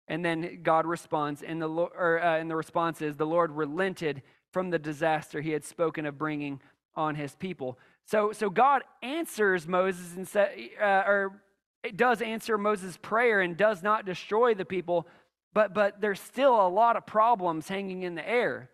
[0.08, 4.22] And then God responds, and the, or, uh, and the response is the Lord relented
[4.50, 6.62] from the disaster he had spoken of bringing
[6.94, 7.78] on his people.
[8.06, 11.42] So, so God answers Moses and say, uh, or
[11.86, 15.06] it does answer Moses' prayer and does not destroy the people,
[15.54, 18.70] but, but there's still a lot of problems hanging in the air.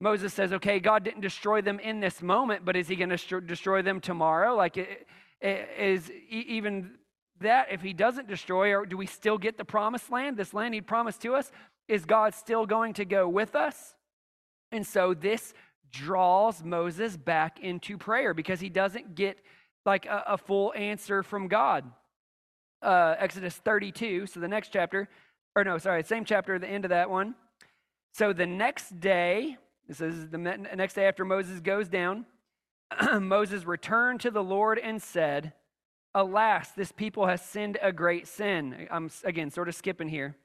[0.00, 3.40] Moses says, okay, God didn't destroy them in this moment, but is he going to
[3.40, 4.54] destroy them tomorrow?
[4.54, 5.06] Like, it,
[5.40, 6.90] it, is even
[7.40, 10.36] that, if he doesn't destroy, or do we still get the promised land?
[10.36, 11.50] This land he promised to us?
[11.88, 13.94] Is God still going to go with us?
[14.72, 15.54] And so this
[15.90, 19.38] draws Moses back into prayer because he doesn't get
[19.86, 21.84] like a, a full answer from God.
[22.86, 25.08] Uh, Exodus 32, so the next chapter,
[25.56, 27.34] or no, sorry, same chapter, the end of that one.
[28.14, 29.56] So the next day,
[29.88, 32.26] this is the next day after Moses goes down,
[33.20, 35.52] Moses returned to the Lord and said,
[36.14, 38.86] Alas, this people has sinned a great sin.
[38.88, 40.36] I'm again sort of skipping here.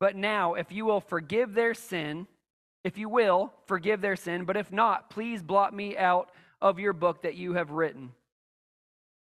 [0.00, 2.26] But now, if you will forgive their sin,
[2.82, 6.92] if you will, forgive their sin, but if not, please blot me out of your
[6.92, 8.10] book that you have written.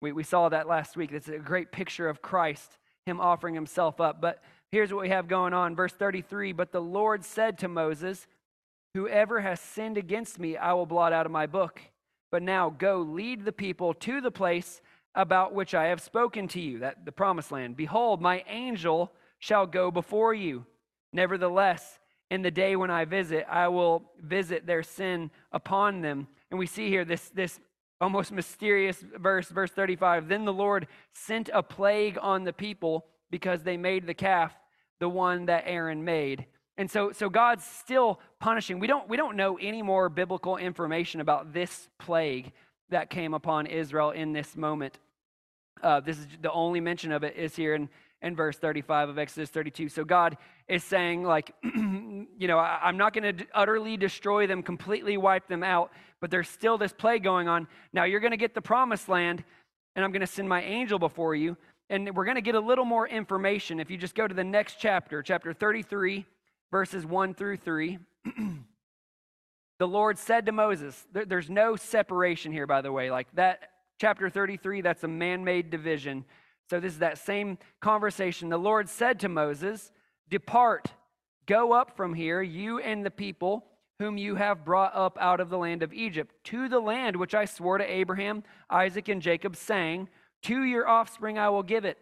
[0.03, 1.13] We, we saw that last week.
[1.13, 4.19] It's a great picture of Christ, him offering himself up.
[4.19, 5.77] But here's what we have going on.
[5.77, 8.27] Verse 33 But the Lord said to Moses,
[8.95, 11.79] Whoever has sinned against me, I will blot out of my book.
[12.33, 14.81] But now go lead the people to the place
[15.15, 17.77] about which I have spoken to you, that the promised land.
[17.77, 20.65] Behold, my angel shall go before you.
[21.13, 26.27] Nevertheless, in the day when I visit, I will visit their sin upon them.
[26.51, 27.61] And we see here this, this
[28.03, 30.27] almost mysterious verse, verse 35.
[30.27, 34.53] Then the Lord sent a plague on the people because they made the calf,
[34.99, 36.45] the one that Aaron made.
[36.77, 38.79] And so, so God's still punishing.
[38.79, 42.51] We don't, we don't know any more biblical information about this plague
[42.89, 44.99] that came upon Israel in this moment.
[45.81, 47.89] Uh, this is the only mention of it is here in,
[48.23, 49.89] in verse 35 of Exodus 32.
[49.89, 54.63] So God is saying, like, you know, I, am not going to utterly destroy them,
[54.63, 57.67] completely wipe them out, but there's still this play going on.
[57.91, 59.43] Now you're going to get the promised land,
[59.95, 61.57] and I'm going to send my angel before you.
[61.89, 64.43] And we're going to get a little more information if you just go to the
[64.43, 66.25] next chapter, chapter 33,
[66.71, 67.99] verses 1 through 3.
[69.79, 73.11] the Lord said to Moses, there, there's no separation here, by the way.
[73.11, 76.23] Like that, chapter 33, that's a man made division.
[76.69, 78.49] So this is that same conversation.
[78.49, 79.91] The Lord said to Moses,
[80.29, 80.93] Depart,
[81.45, 83.65] go up from here, you and the people
[83.99, 87.35] whom you have brought up out of the land of Egypt, to the land which
[87.35, 90.09] I swore to Abraham, Isaac, and Jacob, saying,
[90.43, 91.97] To your offspring I will give it.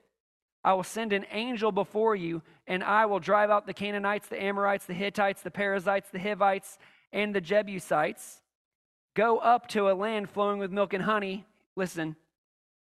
[0.63, 4.41] I will send an angel before you, and I will drive out the Canaanites, the
[4.41, 6.77] Amorites, the Hittites, the Perizzites, the Hivites,
[7.11, 8.41] and the Jebusites.
[9.15, 11.45] Go up to a land flowing with milk and honey.
[11.75, 12.15] Listen,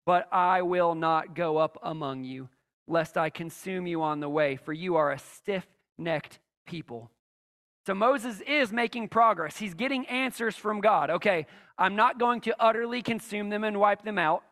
[0.06, 2.50] but I will not go up among you,
[2.88, 5.66] lest I consume you on the way, for you are a stiff
[5.98, 7.10] necked people.
[7.86, 9.58] So Moses is making progress.
[9.58, 11.10] He's getting answers from God.
[11.10, 11.46] Okay,
[11.78, 14.44] I'm not going to utterly consume them and wipe them out.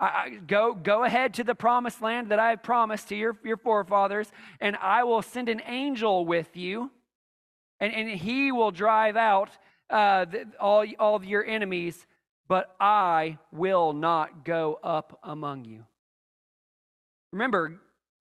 [0.00, 3.56] I, go, go ahead to the promised land that I have promised to your, your
[3.56, 6.90] forefathers, and I will send an angel with you,
[7.80, 9.50] and, and he will drive out
[9.90, 12.06] uh, the, all, all of your enemies,
[12.48, 15.84] but I will not go up among you.
[17.32, 17.78] Remember,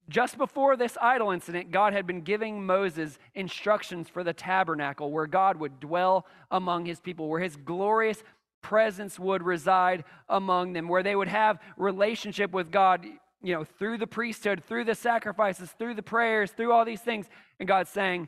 [0.09, 5.27] just before this idol incident, God had been giving Moses instructions for the tabernacle where
[5.27, 8.23] God would dwell among his people, where his glorious
[8.61, 13.05] presence would reside among them, where they would have relationship with God,
[13.41, 17.27] you know, through the priesthood, through the sacrifices, through the prayers, through all these things.
[17.59, 18.27] And God's saying,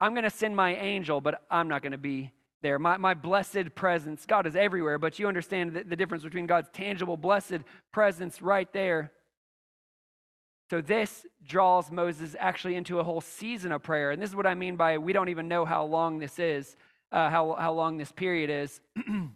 [0.00, 2.78] I'm going to send my angel, but I'm not going to be there.
[2.78, 6.68] My, my blessed presence, God is everywhere, but you understand the, the difference between God's
[6.72, 7.60] tangible, blessed
[7.92, 9.12] presence right there.
[10.70, 14.12] So, this draws Moses actually into a whole season of prayer.
[14.12, 16.76] And this is what I mean by we don't even know how long this is,
[17.10, 18.80] uh, how, how long this period is.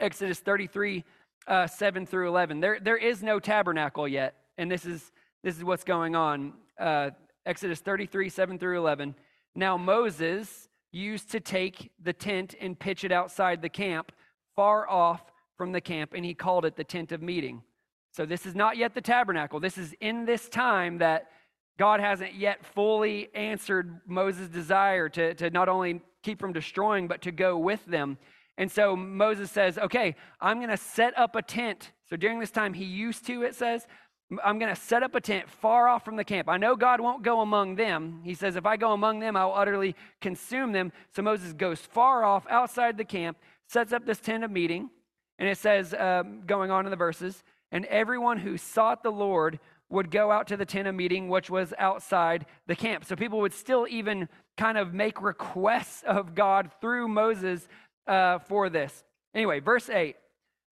[0.00, 1.04] Exodus 33,
[1.46, 2.60] uh, 7 through 11.
[2.60, 5.12] There, there is no tabernacle yet, and this is,
[5.44, 6.54] this is what's going on.
[6.78, 7.10] Uh,
[7.46, 9.14] Exodus 33, 7 through 11.
[9.54, 14.12] Now Moses used to take the tent and pitch it outside the camp,
[14.54, 15.22] far off
[15.56, 17.62] from the camp, and he called it the tent of meeting.
[18.12, 19.58] So this is not yet the tabernacle.
[19.58, 21.30] This is in this time that
[21.78, 27.22] God hasn't yet fully answered Moses' desire to, to not only keep from destroying, but
[27.22, 28.16] to go with them.
[28.56, 31.90] And so Moses says, Okay, I'm going to set up a tent.
[32.08, 33.88] So during this time, he used to, it says,
[34.42, 36.48] I'm going to set up a tent far off from the camp.
[36.48, 38.20] I know God won't go among them.
[38.24, 40.92] He says, If I go among them, I'll utterly consume them.
[41.14, 43.36] So Moses goes far off outside the camp,
[43.68, 44.90] sets up this tent of meeting.
[45.38, 49.58] And it says, um, going on in the verses, and everyone who sought the Lord
[49.90, 53.04] would go out to the tent of meeting, which was outside the camp.
[53.04, 57.66] So people would still even kind of make requests of God through Moses
[58.06, 59.04] uh, for this.
[59.34, 60.16] Anyway, verse 8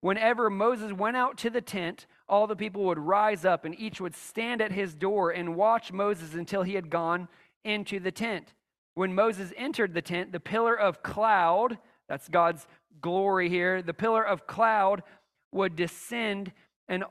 [0.01, 3.99] Whenever Moses went out to the tent, all the people would rise up and each
[3.99, 7.27] would stand at his door and watch Moses until he had gone
[7.63, 8.53] into the tent.
[8.95, 12.67] When Moses entered the tent, the pillar of cloud, that's God's
[13.01, 15.03] glory here, the pillar of cloud
[15.51, 16.51] would descend
[16.87, 17.03] and,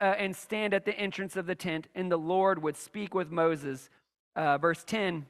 [0.00, 3.30] uh, and stand at the entrance of the tent, and the Lord would speak with
[3.30, 3.88] Moses.
[4.36, 5.26] Uh, verse 10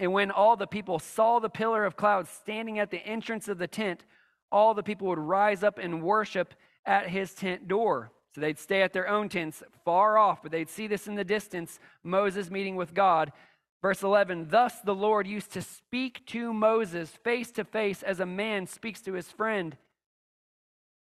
[0.00, 3.58] And when all the people saw the pillar of cloud standing at the entrance of
[3.58, 4.04] the tent,
[4.50, 6.54] all the people would rise up and worship
[6.86, 8.12] at his tent door.
[8.34, 11.24] So they'd stay at their own tents far off, but they'd see this in the
[11.24, 13.32] distance Moses meeting with God.
[13.80, 18.26] Verse 11 Thus the Lord used to speak to Moses face to face as a
[18.26, 19.76] man speaks to his friend.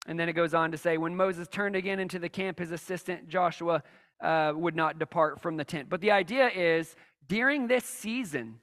[0.07, 2.71] And then it goes on to say, When Moses turned again into the camp, his
[2.71, 3.83] assistant Joshua
[4.21, 5.89] uh, would not depart from the tent.
[5.89, 6.95] But the idea is
[7.27, 8.59] during this season,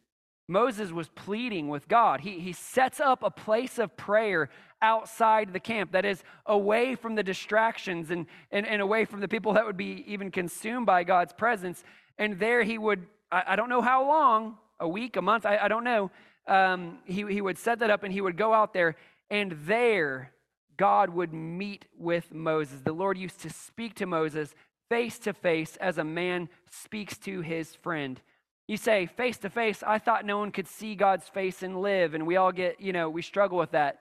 [0.48, 2.20] Moses was pleading with God.
[2.20, 4.48] He, he sets up a place of prayer
[4.82, 9.28] outside the camp that is away from the distractions and, and, and away from the
[9.28, 11.82] people that would be even consumed by God's presence.
[12.18, 15.56] And there he would, I, I don't know how long, a week, a month, I,
[15.56, 16.10] I don't know.
[16.46, 18.96] Um, he, he would set that up and he would go out there,
[19.30, 20.32] and there
[20.76, 22.80] God would meet with Moses.
[22.84, 24.54] The Lord used to speak to Moses
[24.88, 28.20] face to face as a man speaks to his friend.
[28.68, 32.14] You say face to face, I thought no one could see God's face and live,
[32.14, 34.00] and we all get, you know, we struggle with that.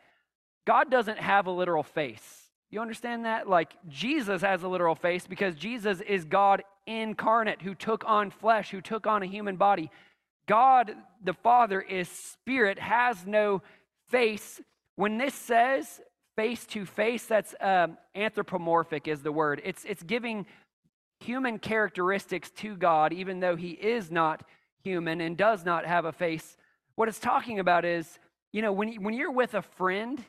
[0.66, 2.50] God doesn't have a literal face.
[2.72, 3.48] You understand that?
[3.48, 8.72] Like Jesus has a literal face because Jesus is God incarnate who took on flesh,
[8.72, 9.92] who took on a human body.
[10.48, 10.92] God
[11.24, 13.62] the Father is spirit, has no
[14.10, 14.62] face.
[14.96, 16.02] When this says
[16.36, 19.62] face to face, that's um, anthropomorphic, is the word.
[19.64, 20.46] It's, it's giving
[21.20, 24.44] human characteristics to God, even though he is not
[24.84, 26.58] human and does not have a face.
[26.96, 28.20] What it's talking about is,
[28.52, 30.24] you know, when, when you're with a friend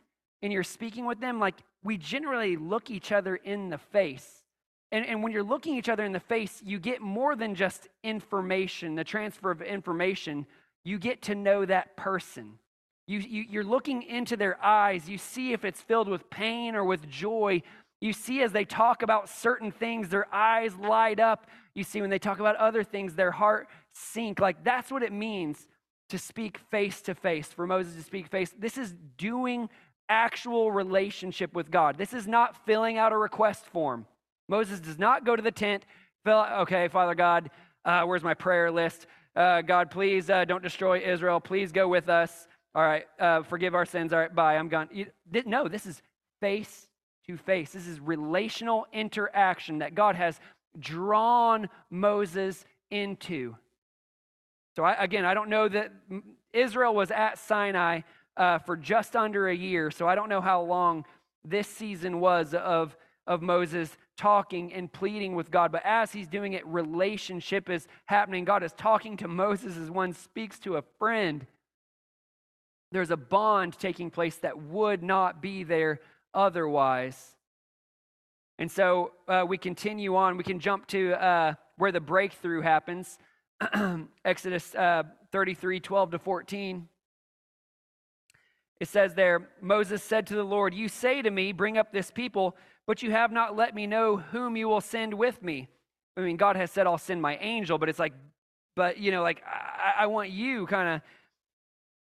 [0.47, 4.45] and you're speaking with them, like we generally look each other in the face.
[4.93, 7.89] And, and when you're looking each other in the face, you get more than just
[8.05, 10.47] information, the transfer of information.
[10.85, 12.61] You get to know that person.
[13.09, 15.09] You, you, you're looking into their eyes.
[15.09, 17.63] You see if it's filled with pain or with joy.
[18.01, 21.49] You see as they talk about certain things, their eyes light up.
[21.75, 24.39] You see when they talk about other things, their heart sink.
[24.39, 25.67] Like that's what it means
[26.11, 28.55] to speak face to face, for Moses to speak face.
[28.57, 29.69] This is doing
[30.09, 31.99] actual relationship with God.
[31.99, 34.07] This is not filling out a request form.
[34.49, 35.85] Moses does not go to the tent,
[36.25, 37.51] fill out, okay, Father God,
[37.85, 39.07] uh, where's my prayer list?
[39.35, 41.41] Uh, God, please uh, don't destroy Israel.
[41.41, 42.49] Please go with us.
[42.75, 44.13] All right, uh, forgive our sins.
[44.13, 44.89] All right, bye, I'm gone.
[44.93, 45.07] You,
[45.47, 46.03] no, this is
[46.41, 46.89] face
[47.27, 47.73] to face.
[47.73, 50.39] This is relational interaction that God has
[50.79, 53.57] drawn Moses into.
[54.77, 55.91] So, I, again, I don't know that
[56.53, 58.01] Israel was at Sinai
[58.37, 59.91] uh, for just under a year.
[59.91, 61.05] So I don't know how long
[61.45, 65.73] this season was of, of Moses talking and pleading with God.
[65.73, 68.45] But as he's doing it, relationship is happening.
[68.45, 71.47] God is talking to Moses as one speaks to a friend.
[72.93, 76.01] There's a bond taking place that would not be there
[76.33, 77.33] otherwise.
[78.59, 80.37] And so uh, we continue on.
[80.37, 83.19] We can jump to uh, where the breakthrough happens
[84.25, 86.89] Exodus uh, 33 12 to 14.
[88.79, 92.11] It says there, Moses said to the Lord, You say to me, Bring up this
[92.11, 92.57] people,
[92.87, 95.69] but you have not let me know whom you will send with me.
[96.17, 98.15] I mean, God has said, I'll send my angel, but it's like,
[98.75, 101.01] but, you know, like, I, I want you kind of.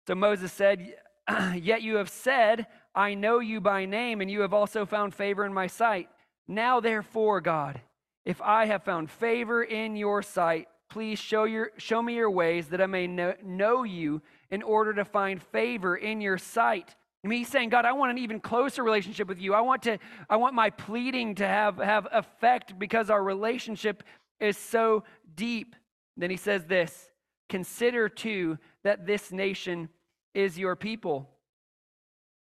[0.07, 0.95] So Moses said,
[1.55, 5.45] Yet you have said, I know you by name, and you have also found favor
[5.45, 6.09] in my sight.
[6.49, 7.81] Now, therefore, God,
[8.25, 12.69] if I have found favor in your sight, please show, your, show me your ways
[12.69, 14.21] that I may know, know you
[14.53, 16.95] in order to find favor in your sight.
[17.25, 19.55] I mean, he's saying, God, I want an even closer relationship with you.
[19.55, 19.99] I want to,
[20.29, 24.03] I want my pleading to have, have effect because our relationship
[24.39, 25.75] is so deep.
[26.17, 27.09] Then he says this
[27.49, 29.89] consider too that this nation
[30.35, 31.29] is your people.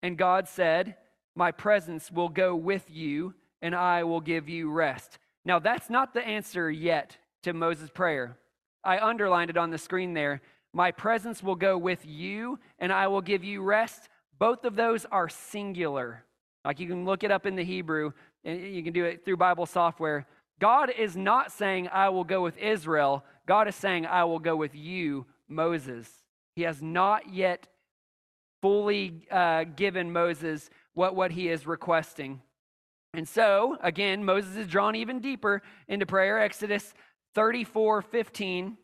[0.01, 0.95] And God said,
[1.35, 5.19] My presence will go with you, and I will give you rest.
[5.45, 8.37] Now, that's not the answer yet to Moses' prayer.
[8.83, 10.41] I underlined it on the screen there.
[10.73, 14.09] My presence will go with you, and I will give you rest.
[14.37, 16.23] Both of those are singular.
[16.63, 18.11] Like you can look it up in the Hebrew,
[18.43, 20.27] and you can do it through Bible software.
[20.59, 23.23] God is not saying, I will go with Israel.
[23.45, 26.09] God is saying, I will go with you, Moses.
[26.55, 27.67] He has not yet
[28.61, 32.41] fully uh, given Moses what, what he is requesting.
[33.13, 36.39] And so, again, Moses is drawn even deeper into prayer.
[36.39, 36.93] Exodus
[37.33, 38.77] 34 15.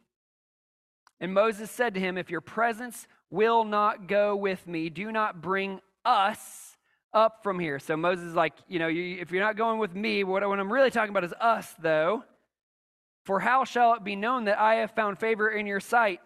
[1.20, 5.42] And Moses said to him, If your presence will not go with me, do not
[5.42, 6.76] bring us
[7.14, 7.80] up from here.
[7.80, 10.60] So Moses is like, you know, you, if you're not going with me, what, what
[10.60, 12.24] I'm really talking about is us, though.
[13.24, 16.20] For how shall it be known that I have found favor in your sight,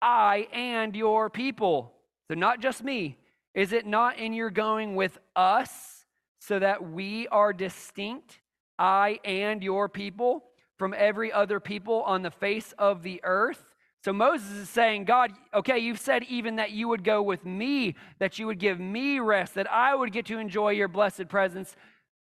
[0.00, 1.92] I and your people?
[2.28, 3.18] So, not just me.
[3.54, 6.04] Is it not in your going with us
[6.40, 8.40] so that we are distinct,
[8.78, 10.44] I and your people,
[10.78, 13.65] from every other people on the face of the earth?
[14.06, 17.96] So Moses is saying, God, okay, you've said even that you would go with me,
[18.20, 21.74] that you would give me rest, that I would get to enjoy your blessed presence.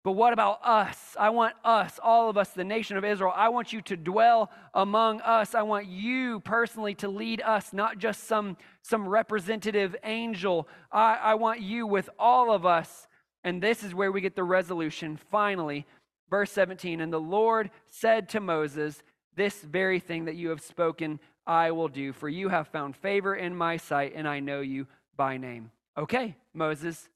[0.05, 1.17] But what about us?
[1.19, 3.33] I want us, all of us, the nation of Israel.
[3.35, 5.55] I want you to dwell among us.
[5.55, 10.69] I want you personally to lead us, not just some, some representative angel.
[10.93, 13.09] I, I want you with all of us.
[13.43, 15.19] And this is where we get the resolution.
[15.31, 15.87] Finally,
[16.29, 19.03] verse 17 And the Lord said to Moses,
[19.35, 21.19] This very thing that you have spoken
[21.51, 24.87] I will do, for you have found favor in my sight, and I know you
[25.17, 25.73] by name.
[25.99, 27.09] Okay, Moses.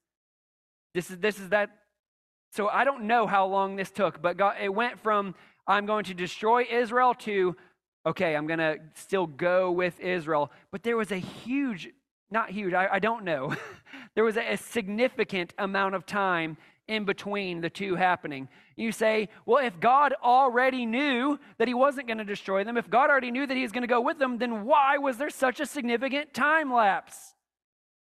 [0.93, 1.69] This is this is that.
[2.51, 6.03] So I don't know how long this took, but God, it went from I'm going
[6.05, 7.55] to destroy Israel to
[8.05, 10.51] okay, I'm to still go with Israel.
[10.69, 11.87] But there was a huge,
[12.29, 13.55] not huge, I, I don't know.
[14.15, 16.57] there was a, a significant amount of time
[16.87, 18.47] in between the two happening.
[18.75, 22.89] You say, well, if God already knew that he wasn't going to destroy them, if
[22.89, 25.29] God already knew that he was going to go with them, then why was there
[25.29, 27.33] such a significant time lapse?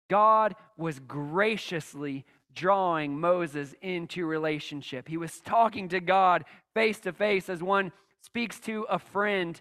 [0.10, 5.08] God was graciously drawing Moses into relationship.
[5.08, 9.60] He was talking to God face to face as one speaks to a friend.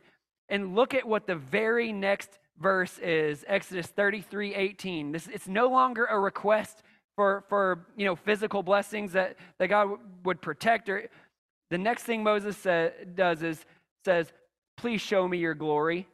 [0.48, 5.12] And look at what the very next verse is Exodus 33 18.
[5.12, 6.82] This, it's no longer a request
[7.16, 9.90] for, for you know, physical blessings that, that God
[10.24, 10.88] would protect.
[10.88, 11.08] Or,
[11.70, 12.66] the next thing Moses
[13.14, 13.64] does is
[14.04, 14.32] says,
[14.76, 16.08] Please show me your glory.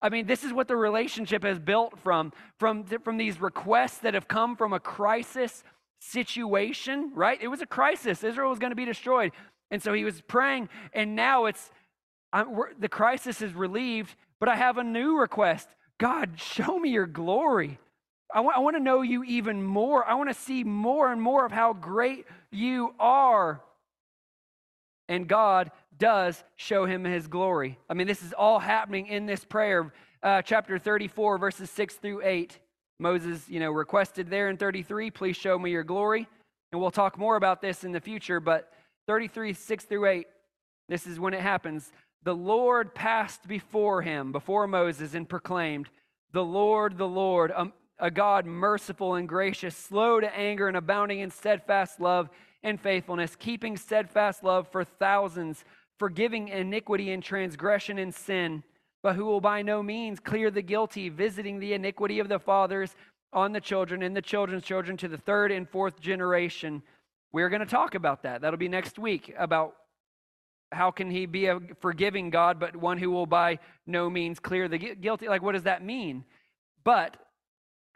[0.00, 4.14] I mean, this is what the relationship has built from, from, from these requests that
[4.14, 5.64] have come from a crisis
[6.00, 7.38] situation, right?
[7.40, 8.22] It was a crisis.
[8.22, 9.32] Israel was going to be destroyed.
[9.70, 11.70] And so he was praying, and now it's
[12.78, 15.68] the crisis is relieved, but I have a new request.
[15.98, 17.78] God, show me your glory.
[18.34, 20.04] I want, I want to know you even more.
[20.04, 23.60] I want to see more and more of how great you are.
[25.08, 27.78] And God does show him his glory.
[27.88, 32.22] I mean, this is all happening in this prayer, uh, chapter 34, verses 6 through
[32.24, 32.58] 8.
[32.98, 36.26] Moses, you know, requested there in 33, please show me your glory.
[36.72, 38.72] And we'll talk more about this in the future, but
[39.06, 40.26] 33, 6 through 8,
[40.88, 41.92] this is when it happens.
[42.24, 45.88] The Lord passed before him, before Moses, and proclaimed,
[46.32, 51.20] The Lord, the Lord, um, a God merciful and gracious, slow to anger and abounding
[51.20, 52.28] in steadfast love
[52.62, 55.64] and faithfulness, keeping steadfast love for thousands,
[55.98, 58.62] forgiving iniquity and transgression and sin,
[59.02, 62.94] but who will by no means clear the guilty, visiting the iniquity of the fathers
[63.32, 66.82] on the children and the children's children to the third and fourth generation.
[67.32, 68.40] We're going to talk about that.
[68.40, 69.74] That'll be next week about
[70.72, 74.68] how can he be a forgiving God, but one who will by no means clear
[74.68, 75.28] the guilty?
[75.28, 76.24] Like, what does that mean?
[76.82, 77.16] But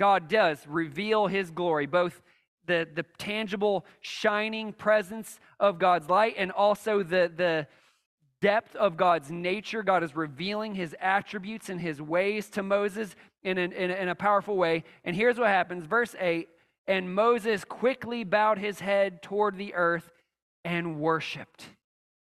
[0.00, 2.22] God does reveal his glory, both
[2.66, 7.66] the, the tangible, shining presence of God's light and also the, the
[8.40, 9.82] depth of God's nature.
[9.82, 14.14] God is revealing his attributes and his ways to Moses in, an, in, in a
[14.14, 14.84] powerful way.
[15.04, 16.48] And here's what happens verse 8
[16.86, 20.10] And Moses quickly bowed his head toward the earth
[20.64, 21.66] and worshiped.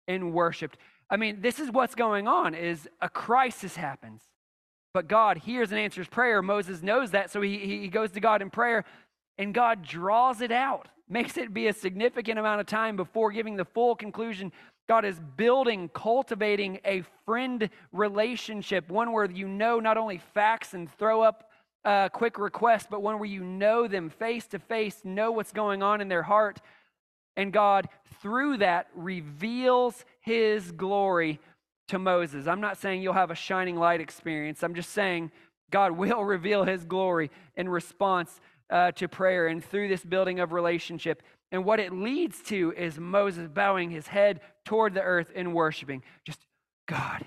[0.07, 0.77] And worshiped.
[1.09, 4.21] I mean, this is what's going on is a crisis happens.
[4.95, 6.43] But God hears and answers prayer.
[6.43, 8.85] Moses knows that, so he, he goes to God in prayer,
[9.39, 13.57] and God draws it out, makes it be a significant amount of time before giving
[13.57, 14.53] the full conclusion.
[14.89, 20.91] God is building, cultivating a friend relationship, one where you know not only facts and
[20.99, 21.51] throw up
[21.85, 25.83] a quick requests, but one where you know them face to face, know what's going
[25.83, 26.61] on in their heart.
[27.37, 27.89] And God,
[28.21, 31.41] through that, reveals his glory
[31.93, 32.47] to Moses.
[32.47, 34.63] I'm not saying you'll have a shining light experience.
[34.63, 35.31] I'm just saying
[35.71, 38.41] God will reveal his glory in response
[38.71, 41.23] uh, to prayer and through this building of relationship.
[41.51, 46.03] And what it leads to is Moses bowing his head toward the earth and worshiping.
[46.25, 46.47] Just,
[46.89, 47.27] God,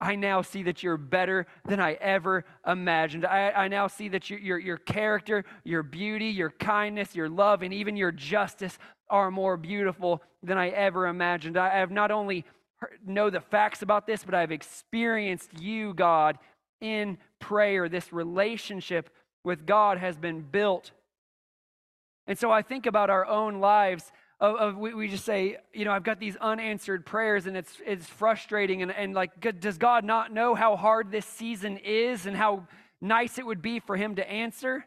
[0.00, 3.26] I now see that you're better than I ever imagined.
[3.26, 7.62] I, I now see that your, your, your character, your beauty, your kindness, your love,
[7.62, 8.78] and even your justice
[9.08, 11.56] are more beautiful than I ever imagined.
[11.56, 12.44] I have not only
[13.06, 16.38] know the facts about this, but I've experienced you, God,
[16.80, 17.88] in prayer.
[17.88, 19.10] This relationship
[19.44, 20.90] with God has been built.
[22.26, 24.12] And so I think about our own lives.
[24.38, 27.76] of, of we, we, just say, you know, I've got these unanswered prayers and it's,
[27.84, 28.82] it's frustrating.
[28.82, 32.66] And, and like, does God not know how hard this season is and how
[33.00, 34.84] nice it would be for Him to answer?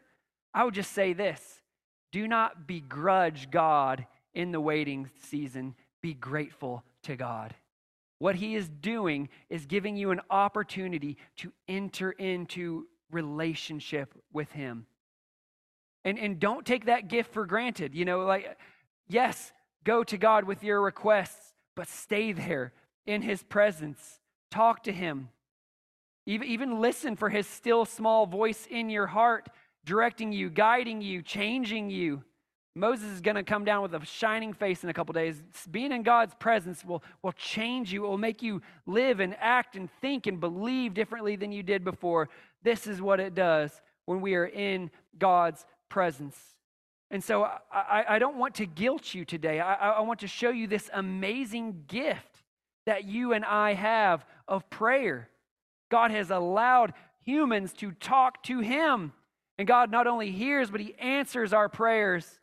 [0.52, 1.60] I would just say this
[2.12, 7.54] do not begrudge God in the waiting season, be grateful to God.
[8.24, 14.86] What He is doing is giving you an opportunity to enter into relationship with Him.
[16.06, 17.94] And, and don't take that gift for granted.
[17.94, 18.56] You know, like,
[19.06, 19.52] yes,
[19.84, 22.72] go to God with your requests, but stay there
[23.04, 24.20] in His presence.
[24.50, 25.28] Talk to Him.
[26.24, 29.50] Even, even listen for His still small voice in your heart,
[29.84, 32.24] directing you, guiding you, changing you.
[32.76, 35.40] Moses is going to come down with a shining face in a couple days.
[35.70, 38.04] Being in God's presence will, will change you.
[38.04, 41.84] It will make you live and act and think and believe differently than you did
[41.84, 42.28] before.
[42.64, 46.36] This is what it does when we are in God's presence.
[47.10, 49.60] And so I, I don't want to guilt you today.
[49.60, 52.42] I, I want to show you this amazing gift
[52.86, 55.28] that you and I have of prayer.
[55.90, 56.92] God has allowed
[57.24, 59.12] humans to talk to Him.
[59.58, 62.40] And God not only hears, but He answers our prayers.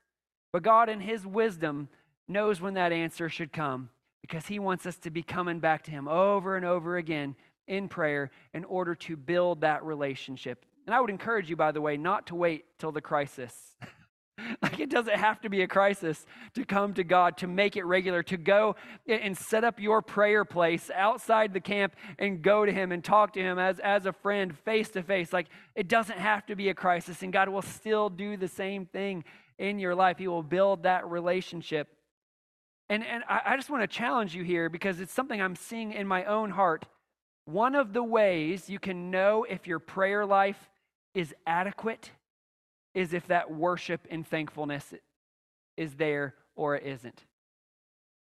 [0.51, 1.89] But God, in His wisdom,
[2.27, 3.89] knows when that answer should come
[4.21, 7.35] because He wants us to be coming back to Him over and over again
[7.67, 10.65] in prayer in order to build that relationship.
[10.85, 13.75] And I would encourage you, by the way, not to wait till the crisis.
[14.61, 16.25] like it doesn't have to be a crisis
[16.55, 18.75] to come to God, to make it regular, to go
[19.07, 23.33] and set up your prayer place outside the camp and go to Him and talk
[23.33, 25.31] to Him as, as a friend, face to face.
[25.31, 28.85] Like it doesn't have to be a crisis, and God will still do the same
[28.85, 29.23] thing
[29.61, 30.17] in your life.
[30.17, 31.87] He will build that relationship.
[32.89, 35.93] And, and I, I just want to challenge you here because it's something I'm seeing
[35.93, 36.85] in my own heart.
[37.45, 40.69] One of the ways you can know if your prayer life
[41.13, 42.11] is adequate
[42.93, 44.93] is if that worship and thankfulness
[45.77, 47.23] is there or it isn't.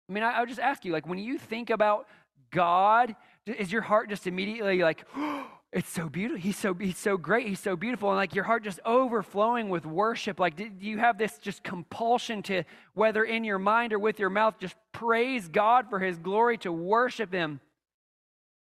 [0.09, 2.07] I mean, I, will just ask you, like, when you think about
[2.51, 3.15] God,
[3.45, 6.41] is your heart just immediately like, oh, it's so beautiful.
[6.41, 7.47] He's so he's so great.
[7.47, 10.39] He's so beautiful, and like your heart just overflowing with worship.
[10.39, 12.63] Like, do you have this just compulsion to,
[12.93, 16.72] whether in your mind or with your mouth, just praise God for His glory, to
[16.72, 17.59] worship Him?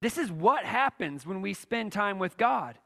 [0.01, 2.79] This is what happens when we spend time with God.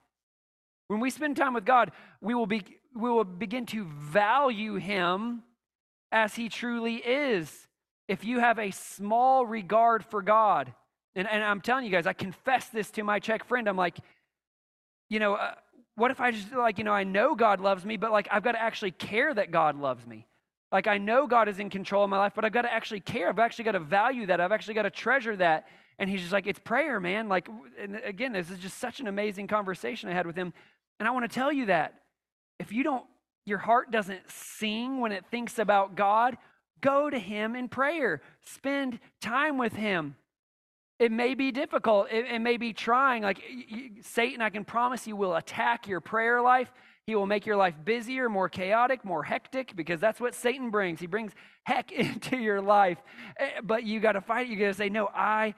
[0.88, 1.90] When we spend time with God,
[2.20, 2.62] we will, be,
[2.94, 5.42] we will begin to value Him
[6.12, 7.68] as He truly is.
[8.08, 10.72] If you have a small regard for God,
[11.16, 13.68] and, and I'm telling you guys, I confess this to my Czech friend.
[13.68, 13.98] I'm like,
[15.08, 15.54] you know, uh,
[15.96, 18.44] what if I just, like, you know, I know God loves me, but like, I've
[18.44, 20.26] got to actually care that God loves me.
[20.70, 23.00] Like, I know God is in control of my life, but I've got to actually
[23.00, 23.28] care.
[23.28, 24.40] I've actually got to value that.
[24.40, 25.66] I've actually got to treasure that.
[25.98, 27.28] And he's just like, it's prayer, man.
[27.28, 27.48] Like,
[27.80, 30.52] and again, this is just such an amazing conversation I had with him.
[31.00, 31.94] And I want to tell you that
[32.58, 33.04] if you don't,
[33.46, 36.36] your heart doesn't sing when it thinks about God,
[36.80, 38.20] go to Him in prayer.
[38.44, 40.16] Spend time with Him.
[40.98, 43.22] It may be difficult, it, it may be trying.
[43.22, 46.72] Like you, Satan, I can promise you, will attack your prayer life.
[47.06, 50.98] He will make your life busier, more chaotic, more hectic, because that's what Satan brings.
[50.98, 51.32] He brings
[51.64, 52.98] heck into your life.
[53.38, 54.46] Eh, but you got to fight.
[54.46, 54.50] It.
[54.50, 55.54] You got to say, No, I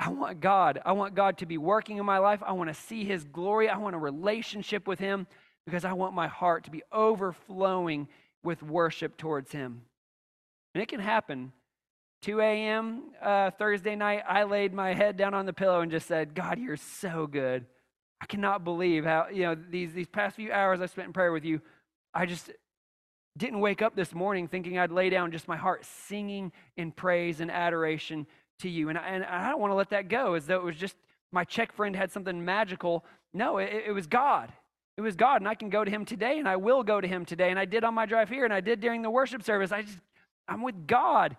[0.00, 0.80] I want God.
[0.86, 2.42] I want God to be working in my life.
[2.44, 3.68] I want to see His glory.
[3.68, 5.26] I want a relationship with Him
[5.66, 8.08] because I want my heart to be overflowing
[8.42, 9.82] with worship towards Him.
[10.74, 11.52] And it can happen.
[12.22, 13.04] 2 a.m.
[13.22, 16.58] Uh, Thursday night, I laid my head down on the pillow and just said, God,
[16.58, 17.64] you're so good.
[18.20, 21.32] I cannot believe how, you know, these, these past few hours I spent in prayer
[21.32, 21.60] with you,
[22.12, 22.50] I just
[23.38, 27.40] didn't wake up this morning thinking I'd lay down just my heart singing in praise
[27.40, 28.26] and adoration
[28.58, 28.90] to you.
[28.90, 30.96] And I, and I don't want to let that go as though it was just
[31.32, 33.04] my Czech friend had something magical.
[33.32, 34.52] No, it, it was God.
[34.98, 35.40] It was God.
[35.40, 37.48] And I can go to him today, and I will go to him today.
[37.50, 39.72] And I did on my drive here, and I did during the worship service.
[39.72, 39.98] I just,
[40.46, 41.36] I'm with God.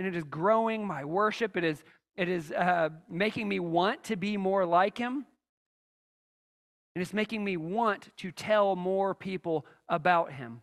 [0.00, 1.58] And it is growing my worship.
[1.58, 1.84] It is,
[2.16, 5.26] it is uh, making me want to be more like him.
[6.94, 10.62] And it's making me want to tell more people about him.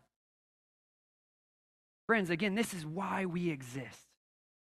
[2.07, 3.99] Friends, again, this is why we exist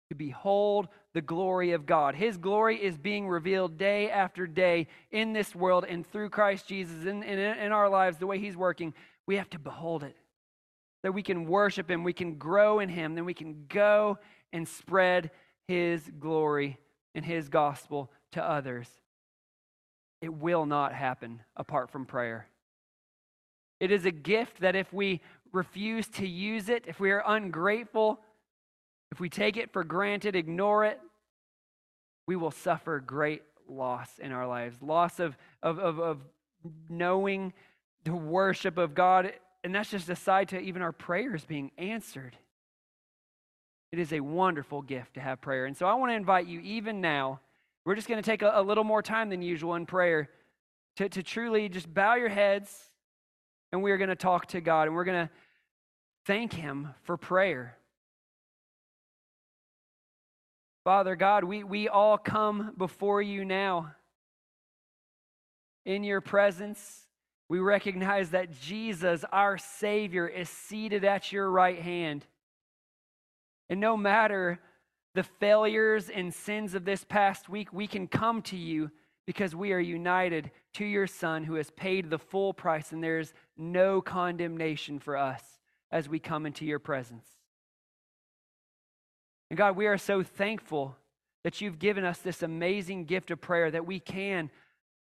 [0.09, 2.13] to behold the glory of God.
[2.13, 7.07] His glory is being revealed day after day in this world and through Christ Jesus
[7.07, 8.93] in, in, in our lives, the way He's working.
[9.25, 10.15] We have to behold it.
[11.01, 14.19] That we can worship Him, we can grow in Him, then we can go
[14.53, 15.31] and spread
[15.67, 16.77] His glory
[17.15, 18.87] and His gospel to others.
[20.21, 22.47] It will not happen apart from prayer.
[23.79, 25.21] It is a gift that if we
[25.51, 28.19] refuse to use it, if we are ungrateful,
[29.11, 30.99] if we take it for granted, ignore it,
[32.27, 36.19] we will suffer great loss in our lives loss of, of, of, of
[36.89, 37.53] knowing
[38.03, 39.33] the worship of God.
[39.63, 42.37] And that's just aside to even our prayers being answered.
[43.91, 45.65] It is a wonderful gift to have prayer.
[45.65, 47.41] And so I want to invite you, even now,
[47.83, 50.29] we're just going to take a, a little more time than usual in prayer
[50.97, 52.89] to, to truly just bow your heads
[53.71, 55.33] and we are going to talk to God and we're going to
[56.25, 57.77] thank Him for prayer.
[60.83, 63.93] Father God, we, we all come before you now.
[65.85, 67.07] In your presence,
[67.49, 72.25] we recognize that Jesus, our Savior, is seated at your right hand.
[73.71, 74.59] And no matter
[75.15, 78.91] the failures and sins of this past week, we can come to you
[79.25, 83.19] because we are united to your Son who has paid the full price, and there
[83.19, 85.41] is no condemnation for us
[85.89, 87.25] as we come into your presence.
[89.49, 90.97] And God, we are so thankful
[91.45, 94.49] that you've given us this amazing gift of prayer that we can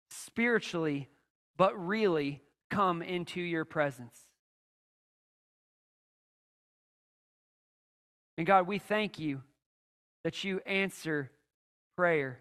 [0.10, 1.07] spiritually,
[1.55, 4.28] but really come into your presence.
[8.39, 9.41] And God, we thank you
[10.23, 11.29] that you answer
[11.97, 12.39] prayer.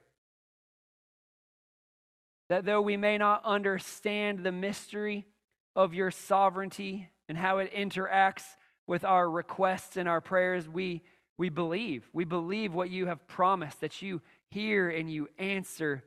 [2.49, 5.27] That though we may not understand the mystery
[5.75, 8.45] of your sovereignty and how it interacts
[8.87, 11.03] with our requests and our prayers, we
[11.37, 12.09] we believe.
[12.13, 14.23] We believe what you have promised, that you
[14.53, 16.05] hear and you answer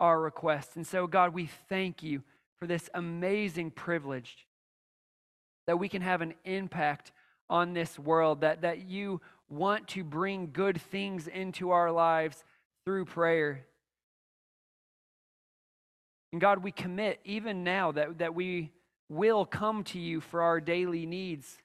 [0.00, 0.76] our requests.
[0.76, 2.22] And so, God, we thank you
[2.58, 4.46] for this amazing privilege
[5.66, 7.12] that we can have an impact
[7.48, 12.44] on this world, that, that you want to bring good things into our lives
[12.84, 13.66] through prayer.
[16.32, 18.72] And God, we commit even now that, that we
[19.08, 21.58] will come to you for our daily needs,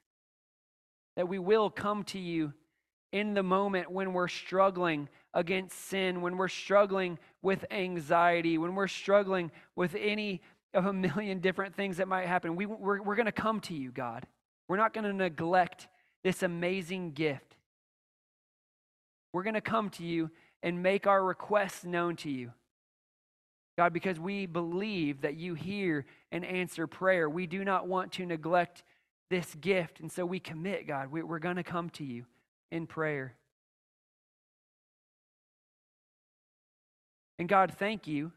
[1.16, 2.52] that we will come to you
[3.12, 8.88] in the moment when we're struggling against sin, when we're struggling with anxiety, when we're
[8.88, 10.40] struggling with any
[10.72, 13.74] of a million different things that might happen, we, we're, we're going to come to
[13.74, 14.26] you, God.
[14.72, 15.86] We're not going to neglect
[16.24, 17.58] this amazing gift.
[19.34, 20.30] We're going to come to you
[20.62, 22.52] and make our requests known to you.
[23.76, 27.28] God, because we believe that you hear and answer prayer.
[27.28, 28.82] We do not want to neglect
[29.28, 30.00] this gift.
[30.00, 32.24] And so we commit, God, we, we're going to come to you
[32.70, 33.34] in prayer.
[37.38, 38.32] And God, thank you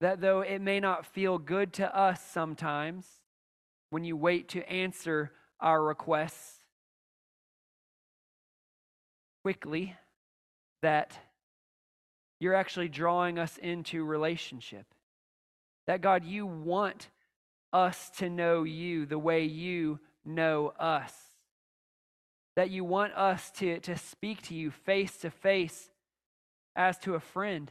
[0.00, 3.19] that though it may not feel good to us sometimes
[3.90, 6.56] when you wait to answer our requests
[9.42, 9.96] quickly,
[10.82, 11.18] that
[12.38, 14.86] you're actually drawing us into relationship.
[15.86, 17.08] That God, you want
[17.72, 21.12] us to know you the way you know us
[22.60, 25.88] that you want us to, to speak to you face to face
[26.76, 27.70] as to a friend.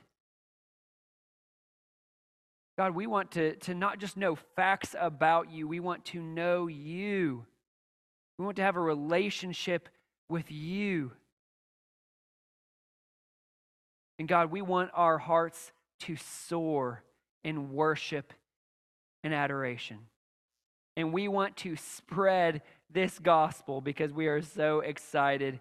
[2.80, 6.68] God, we want to, to not just know facts about you, we want to know
[6.68, 7.46] you.
[8.38, 9.90] We want to have a relationship
[10.30, 11.12] with you.
[14.18, 15.74] And God, we want our hearts
[16.04, 17.04] to soar
[17.44, 18.32] in worship
[19.26, 19.98] and adoration.
[20.96, 25.60] And we want to spread this gospel because we are so excited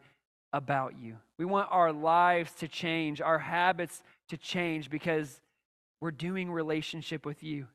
[0.53, 1.17] about you.
[1.37, 5.41] We want our lives to change, our habits to change because
[6.01, 7.67] we're doing relationship with you.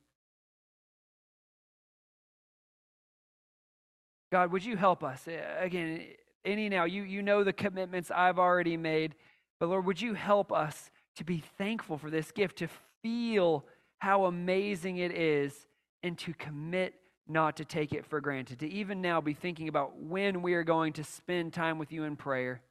[4.31, 5.27] God, would you help us?
[5.27, 6.01] Eh, again,
[6.43, 9.15] any now, you, you know the commitments I've already made,
[9.59, 12.67] but Lord, would you help us to be thankful for this gift, to
[13.01, 13.65] feel
[13.99, 15.67] how amazing it is,
[16.01, 16.95] and to commit
[17.27, 20.63] not to take it for granted, to even now be thinking about when we are
[20.63, 22.61] going to spend time with you in prayer,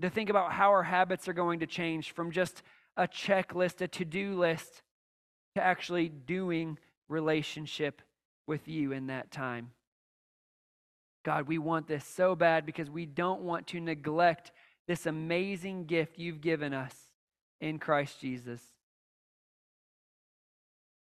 [0.00, 2.62] to think about how our habits are going to change from just
[2.96, 4.82] a checklist, a to do list,
[5.54, 6.78] to actually doing
[7.08, 8.02] relationship
[8.46, 9.70] with you in that time.
[11.24, 14.52] God, we want this so bad because we don't want to neglect
[14.86, 16.94] this amazing gift you've given us
[17.60, 18.62] in Christ Jesus.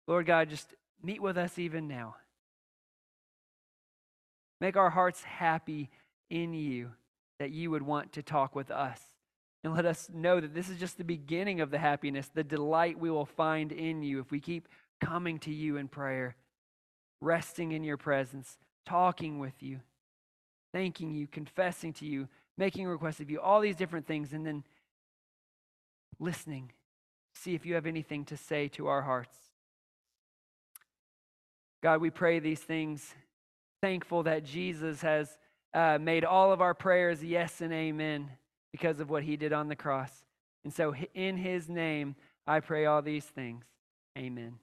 [0.07, 0.73] Lord God, just
[1.03, 2.15] meet with us even now.
[4.61, 5.89] Make our hearts happy
[6.29, 6.91] in you
[7.39, 8.99] that you would want to talk with us.
[9.63, 12.99] And let us know that this is just the beginning of the happiness, the delight
[12.99, 14.67] we will find in you if we keep
[15.01, 16.35] coming to you in prayer,
[17.21, 19.79] resting in your presence, talking with you,
[20.73, 22.27] thanking you, confessing to you,
[22.57, 24.63] making requests of you, all these different things, and then
[26.19, 26.71] listening.
[27.33, 29.35] See if you have anything to say to our hearts.
[31.81, 33.13] God, we pray these things
[33.81, 35.37] thankful that Jesus has
[35.73, 38.31] uh, made all of our prayers yes and amen
[38.71, 40.23] because of what he did on the cross.
[40.63, 42.15] And so, in his name,
[42.45, 43.65] I pray all these things.
[44.17, 44.59] Amen.